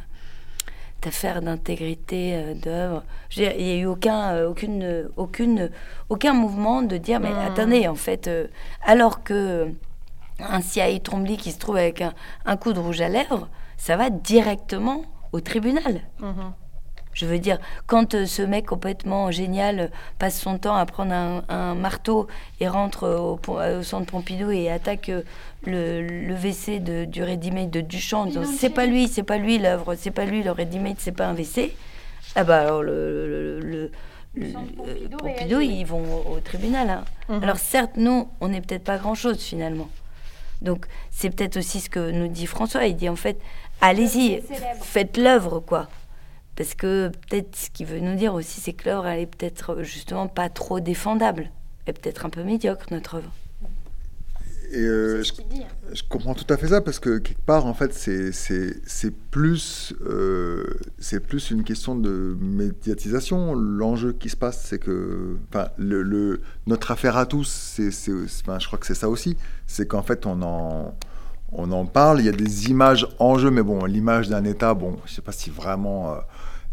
[1.06, 3.04] affaire d'intégrité euh, d'œuvre.
[3.36, 5.70] Il n'y a eu aucun, euh, aucune, aucune,
[6.08, 7.46] aucun mouvement de dire mais hmm.
[7.46, 8.30] attendez, en fait,
[8.84, 9.68] alors que
[10.38, 12.02] un CIA Trombly qui se trouve avec
[12.44, 16.02] un, coup de rouge à lèvres, ça va directement au tribunal.
[16.20, 16.52] Mhm.
[17.12, 21.74] Je veux dire, quand euh, ce mec complètement génial passe son temps à prendre un,
[21.74, 22.26] marteau
[22.60, 25.22] et rentre au, au, centre Pompidou et attaque euh,
[25.66, 30.10] le, WC de, du ready-made de Duchamp, c'est pas lui, c'est pas lui l'œuvre, c'est
[30.10, 31.74] pas lui le ready-made, c'est pas un WC.
[32.34, 33.90] Ah bah alors le, le
[35.18, 36.88] Pompidou, ils vont au, tribunal.
[36.88, 37.04] Hein.
[37.28, 37.42] Mhm.
[37.42, 39.88] Alors certes, nous, on n'est peut-être pas grand-chose finalement.
[40.62, 42.86] Donc c'est peut-être aussi ce que nous dit François.
[42.86, 43.38] Il dit en fait,
[43.80, 44.42] allez-y,
[44.80, 45.88] faites l'œuvre, quoi.
[46.62, 49.82] Parce que peut-être ce qu'il veut nous dire aussi, c'est que l'œuvre, elle est peut-être
[49.82, 51.50] justement pas trop défendable.
[51.84, 53.32] Elle est peut-être un peu médiocre, notre œuvre.
[54.70, 59.10] Et euh, je, comprends tout à fait ça parce que quelque part, en fait, c'est
[59.32, 60.62] plus, euh,
[61.00, 63.54] c'est plus une question de médiatisation.
[63.54, 65.36] L'enjeu qui se passe, c'est que
[65.78, 69.36] le, le, notre affaire à tous, c'est, je crois que c'est ça aussi.
[69.66, 70.94] C'est qu'en fait, on en,
[71.50, 74.74] on en parle, il y a des images en jeu, mais bon, l'image d'un État,
[74.74, 76.12] bon, je ne sais pas si vraiment.
[76.12, 76.18] Euh,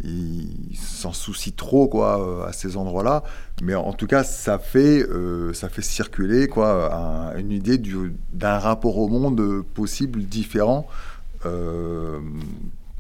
[0.04, 3.24] il s'en soucie trop quoi euh, à ces endroits-là,
[3.62, 7.82] mais en tout cas ça fait euh, ça fait circuler quoi une idée
[8.34, 10.88] d'un rapport au monde possible différent
[11.45, 12.20] euh,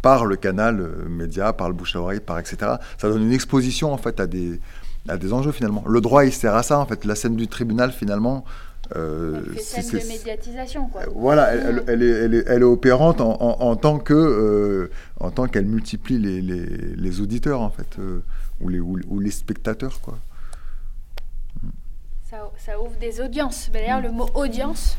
[0.01, 2.57] par le canal média, par le bouche à oreille, par etc.
[2.97, 4.59] Ça donne une exposition en fait à des
[5.07, 5.83] à des enjeux finalement.
[5.87, 7.05] Le droit il sert à ça en fait.
[7.05, 8.43] La scène du tribunal finalement
[8.95, 11.03] euh, c'est de médiatisation, quoi.
[11.13, 15.29] Voilà, elle, elle, est, elle, est, elle, est, opérante en, en, tant que, euh, en
[15.29, 16.65] tant qu'elle multiplie les, les,
[16.95, 18.23] les, auditeurs, en fait, euh,
[18.61, 20.17] ou, les, ou, les spectateurs, quoi.
[22.29, 23.69] Ça, ça ouvre des audiences.
[23.71, 24.97] D'ailleurs, le mot audience,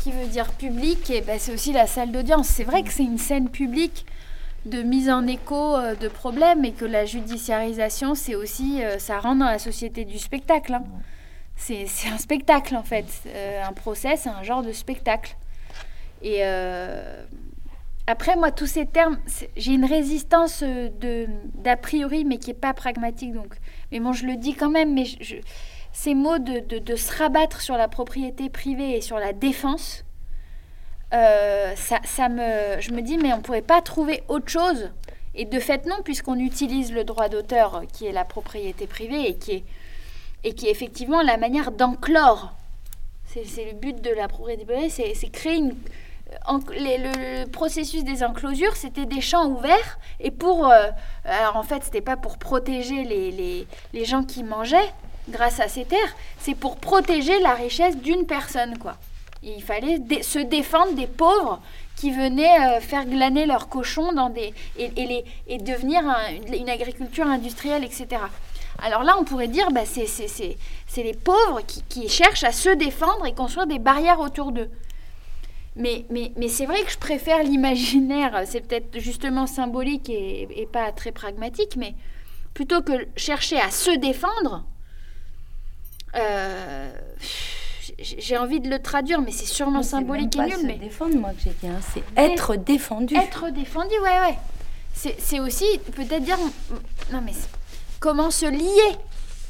[0.00, 2.48] qui veut dire public, et ben, c'est aussi la salle d'audience.
[2.48, 4.06] C'est vrai que c'est une scène publique
[4.66, 9.46] de mise en écho de problèmes, et que la judiciarisation, c'est aussi, ça rentre dans
[9.46, 10.74] la société du spectacle.
[10.74, 10.84] Hein
[11.60, 13.06] c'est un spectacle en fait.
[13.26, 15.36] Euh, un procès, c'est un genre de spectacle.
[16.22, 17.24] Et euh,
[18.06, 19.18] après, moi, tous ces termes,
[19.56, 23.32] j'ai une résistance de d'a priori, mais qui est pas pragmatique.
[23.32, 23.54] Donc,
[23.92, 24.94] mais bon, je le dis quand même.
[24.94, 25.04] Mais
[25.92, 30.04] ces mots de, se rabattre sur la propriété privée et sur la défense,
[31.12, 34.90] euh, ça, ça, me, je me dis, mais on pourrait pas trouver autre chose.
[35.34, 39.36] Et de fait, non, puisqu'on utilise le droit d'auteur, qui est la propriété privée et
[39.36, 39.64] qui est
[40.44, 42.52] et qui est effectivement la manière d'enclore.
[43.26, 45.76] C'est le but de la propriété c'est créer une,
[46.70, 49.98] le, processus des enclosures, c'était des champs ouverts.
[50.18, 50.68] Et pour.
[50.68, 50.88] Euh,
[51.24, 54.92] alors en fait, c'était pas pour protéger les, les, les, gens qui mangeaient
[55.28, 58.96] grâce à ces terres, c'est pour protéger la richesse d'une personne, quoi.
[59.42, 61.60] il fallait se défendre des pauvres
[61.94, 66.02] qui venaient euh, faire glaner leurs cochons dans des, et devenir
[66.52, 68.22] une agriculture industrielle, etc.
[68.82, 73.34] Alors là, on pourrait dire, bah, c'est les pauvres qui, cherchent à se défendre et
[73.34, 74.70] construire des barrières autour d'eux.
[75.76, 80.90] Mais, mais, mais c'est vrai que je préfère l'imaginaire, c'est peut-être justement symbolique et, pas
[80.92, 81.94] très pragmatique, mais
[82.54, 84.64] plutôt que chercher à se défendre,
[86.16, 86.92] euh,
[87.98, 90.54] j'ai envie de le traduire, mais c'est sûrement symbolique et nul.
[90.56, 91.78] C'est mais défendre, moi, que j'ai dit, hein.
[91.94, 93.16] c'est être défendu.
[93.16, 94.38] Être défendu, ouais, ouais.
[94.92, 95.64] C'est aussi
[95.94, 96.36] peut-être dire.
[97.12, 97.32] Non, mais
[98.00, 98.98] comment se lier,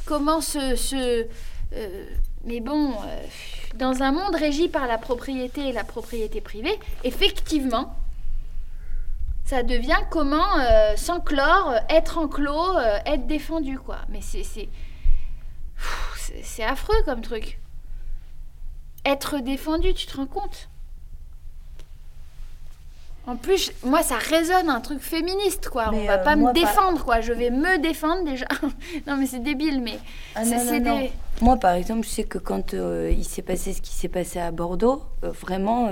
[0.05, 1.27] comment se...
[1.73, 2.05] Euh,
[2.45, 3.23] mais bon, euh,
[3.77, 7.97] dans un monde régi par la propriété et la propriété privée, effectivement,
[9.45, 13.99] ça devient comment euh, s'enclore, être enclos, être défendu, quoi.
[14.09, 14.45] Mais c'est...
[16.43, 17.59] C'est affreux comme truc.
[19.05, 20.70] être défendu, tu te rends compte?
[23.27, 25.91] En plus, moi, ça résonne un truc féministe, quoi.
[25.91, 27.21] Mais, On va euh, pas me par- défendre, quoi.
[27.21, 28.47] Je vais me défendre déjà.
[29.07, 29.99] non, mais c'est débile, mais
[30.35, 30.99] Ah c'est non, non, non.
[31.01, 31.13] des...
[31.41, 34.39] Moi, par exemple, je sais que quand euh, il s'est passé ce qui s'est passé
[34.41, 35.91] à Bordeaux, euh, vraiment,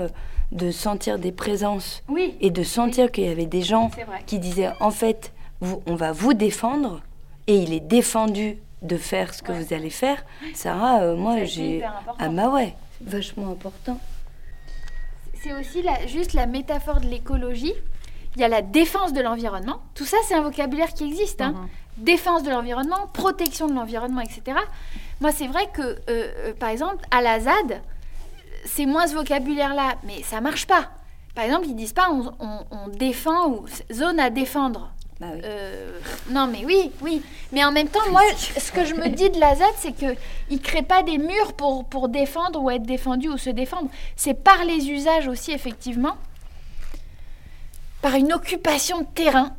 [0.51, 3.91] de sentir des présences Oui, et de sentir qu'il y avait des gens
[4.25, 7.01] qui disaient en fait, vous- on va vous défendre
[7.47, 9.59] et il est défendu de faire ce que Ouais.
[9.61, 10.23] vous allez faire.
[10.55, 11.83] Sarah, moi, j'ai.
[12.17, 13.99] Ah, bah ouais, vachement important.
[15.41, 17.73] C'est aussi la, juste la métaphore de l'écologie.
[18.35, 19.81] Il y a la défense de l'environnement.
[19.95, 21.41] Tout ça, c'est un vocabulaire qui existe.
[21.41, 21.51] hein.
[21.51, 21.67] Mhm.
[21.97, 24.57] Défense de l'environnement, protection de l'environnement, etc.
[25.19, 27.81] Moi, c'est vrai que, euh, euh, par exemple, à la ZAD,
[28.65, 30.89] c'est moins ce vocabulaire-là, mais ça marche pas.
[31.35, 34.91] Par exemple, ils disent pas on, on- on défend ou zone à défendre.
[35.19, 35.41] Bah oui.
[35.43, 35.99] Euh,
[36.29, 37.21] non, mais oui, oui.
[37.51, 40.15] Mais en même temps, moi, ce que je me dis de la ZAD, c'est que
[40.49, 43.89] ils créent pas des murs pour, pour défendre ou être défendu ou se défendre.
[44.15, 46.15] C'est par les usages aussi, effectivement.
[48.01, 49.53] Par une occupation de terrain.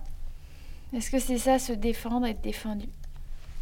[0.96, 2.86] Est-ce que c'est ça, se défendre, être défendu?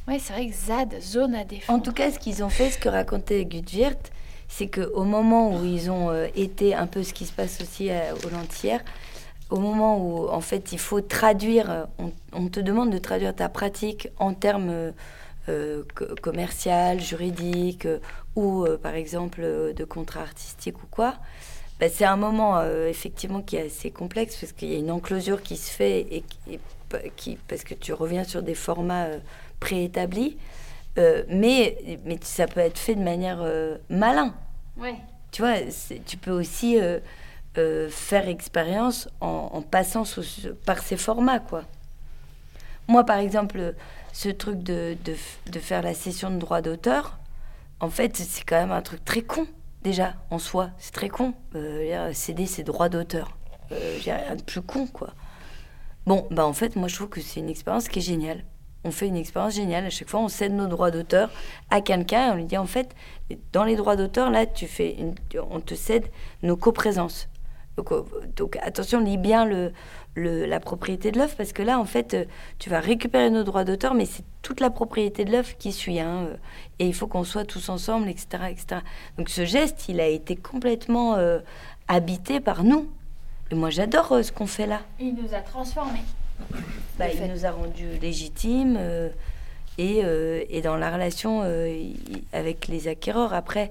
[0.06, 1.78] Ouais, c'est vrai que ZAD, zone à défendre.
[1.78, 4.10] En tout cas, ce qu'ils ont fait, ce que racontait Gudwirt,
[4.48, 7.90] c'est qu'au moment où ils ont euh, été un peu ce qui se passe aussi
[7.90, 8.82] à, aux Lentières,
[9.50, 13.34] au moment où en fait il faut traduire, euh, on, on te demande de traduire
[13.34, 14.92] ta pratique en termes
[15.48, 17.98] euh, co- commercial, juridique euh,
[18.36, 19.40] ou euh, par exemple
[19.74, 21.14] de contrat artistique ou quoi.
[21.80, 25.42] bah, c'est un moment effectivement qui est assez complexe parce qu'il y a une enclosure
[25.42, 29.06] qui se fait et qui, et p- qui- parce que tu reviens sur des formats
[29.60, 30.36] préétablis.
[31.28, 33.38] Mais, mais ça peut être fait de manière
[33.88, 34.34] malin.
[34.76, 34.96] Ouais.
[35.30, 35.54] Tu vois,
[36.06, 36.76] tu peux aussi
[37.58, 40.04] euh, faire expérience en, passant
[40.64, 41.64] par ces formats, quoi.
[42.86, 43.74] Moi, par exemple,
[44.12, 47.18] ce truc de, de, faire la session de droit d'auteur,
[47.80, 49.46] en fait, c'est quand même un truc très con,
[49.82, 50.70] déjà, en soi.
[50.78, 51.34] C'est très con.
[51.54, 53.36] Euh, céder ses droits d'auteur.
[53.72, 55.10] Euh, rien de plus con, quoi.
[56.06, 58.42] Bon, bah en fait, moi, je trouve que c'est une expérience qui est géniale.
[58.84, 59.84] On fait une expérience géniale.
[59.84, 61.30] À chaque fois, on cède nos droits d'auteur
[61.68, 62.94] à quelqu'un et on lui dit, en fait,
[63.52, 65.14] dans les droits d'auteur, là, tu fais une-
[65.50, 66.06] on te cède
[66.42, 67.28] nos coprésences.
[67.78, 68.02] Donc, euh,
[68.36, 69.72] donc attention, lis bien le,
[70.16, 72.24] le- la propriété de l'œuvre parce que là, en fait, euh,
[72.58, 76.00] tu vas récupérer nos droits d'auteur, mais c'est toute la propriété de l'œuvre qui suit.
[76.00, 76.36] hein, euh,
[76.80, 78.80] et il faut qu'on soit tous ensemble, etc., etc.
[79.16, 81.38] Donc ce geste, il a été complètement euh,
[81.86, 82.88] habité par nous.
[83.52, 84.80] Et moi, j'adore euh, ce qu'on fait là.
[84.98, 86.02] Il nous a transformés.
[86.98, 87.28] Bah, il fait.
[87.28, 89.08] nous a rendus légitimes euh,
[89.78, 91.80] et, euh, et dans la relation euh,
[92.32, 93.70] avec les acquéreurs après.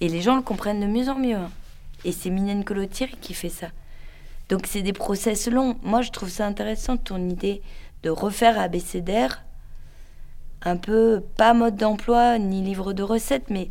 [0.00, 1.34] Et les gens le comprennent de mieux en mieux.
[1.36, 1.50] hein.
[2.04, 3.68] Et c'est Minen Colotier qui fait ça.
[4.48, 5.76] Donc c'est des process longs.
[5.82, 7.62] Moi, je trouve ça intéressant ton idée
[8.02, 9.42] de refaire ABCDR
[10.62, 13.70] un peu pas mode d'emploi ni livre de recettes, mais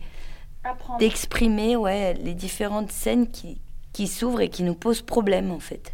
[0.99, 3.61] d'exprimer ouais, les différentes scènes qui,
[3.93, 5.93] qui s'ouvrent et qui nous posent problème en fait.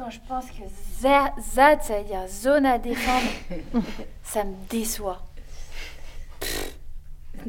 [0.00, 0.62] Quand je pense que
[1.02, 3.26] za- ZAD, ça veut dire zone à défendre,
[4.24, 5.20] ça me déçoit.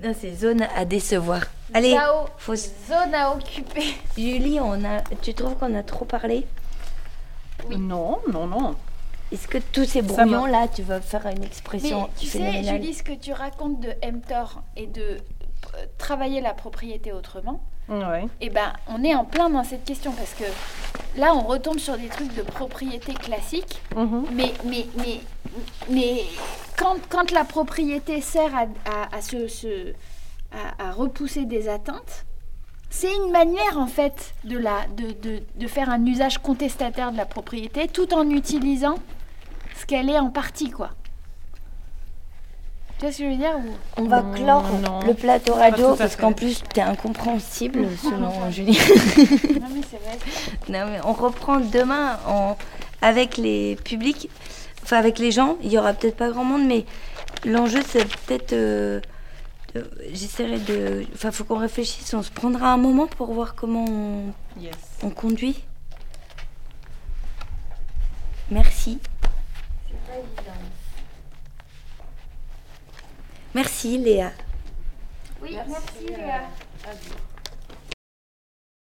[0.04, 1.44] Non, c'est zone à décevoir.
[1.74, 3.94] Allez, Zao, faut s- zone à occuper.
[4.18, 5.00] Julie, on a...
[5.22, 6.46] tu trouves qu'on a trop parlé?
[7.70, 8.76] Non, non, non.
[9.32, 12.94] Est-ce que tous ces brouillons là, tu vas faire une expression Mais tu sais, Julie,
[12.94, 18.26] ce que tu racontes de mTOR et de euh, travailler la propriété autrement, Ouais.
[18.40, 20.46] eh ben, on est en plein dans cette question parce que
[21.20, 23.82] là, on retombe sur des trucs de propriété classique.
[23.96, 24.26] Mhm.
[24.32, 25.20] Mais, mais, mais,
[25.90, 26.24] mais
[26.78, 29.94] quand, quand la propriété sert à, à, à se,
[30.80, 32.26] à repousser des atteintes,
[32.90, 37.18] c'est une manière en fait de, la, de, de, de faire un usage contestataire de
[37.18, 38.96] la propriété tout en utilisant
[39.80, 40.92] ce qu'elle est en partie, quoi.
[43.02, 43.72] Tu vois ce que je veux dire ou...
[43.98, 45.00] On va clore non.
[45.00, 48.78] le plateau radio parce qu'en plus, t'es incompréhensible selon Julie.
[49.60, 50.20] Non mais c'est vrai.
[50.70, 52.56] non, mais on reprend demain en...
[53.02, 54.30] avec les publics,
[54.84, 55.58] enfin avec les gens.
[55.64, 56.86] Il y aura peut-être pas grand monde, mais
[57.44, 58.54] l'enjeu, c'est peut-être.
[58.54, 59.02] euh,
[59.74, 61.04] de- J'essaierai de.
[61.16, 62.14] Enfin, faut qu'on réfléchisse.
[62.14, 64.32] On se prendra un moment pour voir comment on,
[64.62, 64.76] Yes.
[65.02, 65.64] on conduit.
[68.52, 69.00] Merci.
[73.54, 74.32] Merci Léa.
[75.42, 76.44] Oui, merci Léa.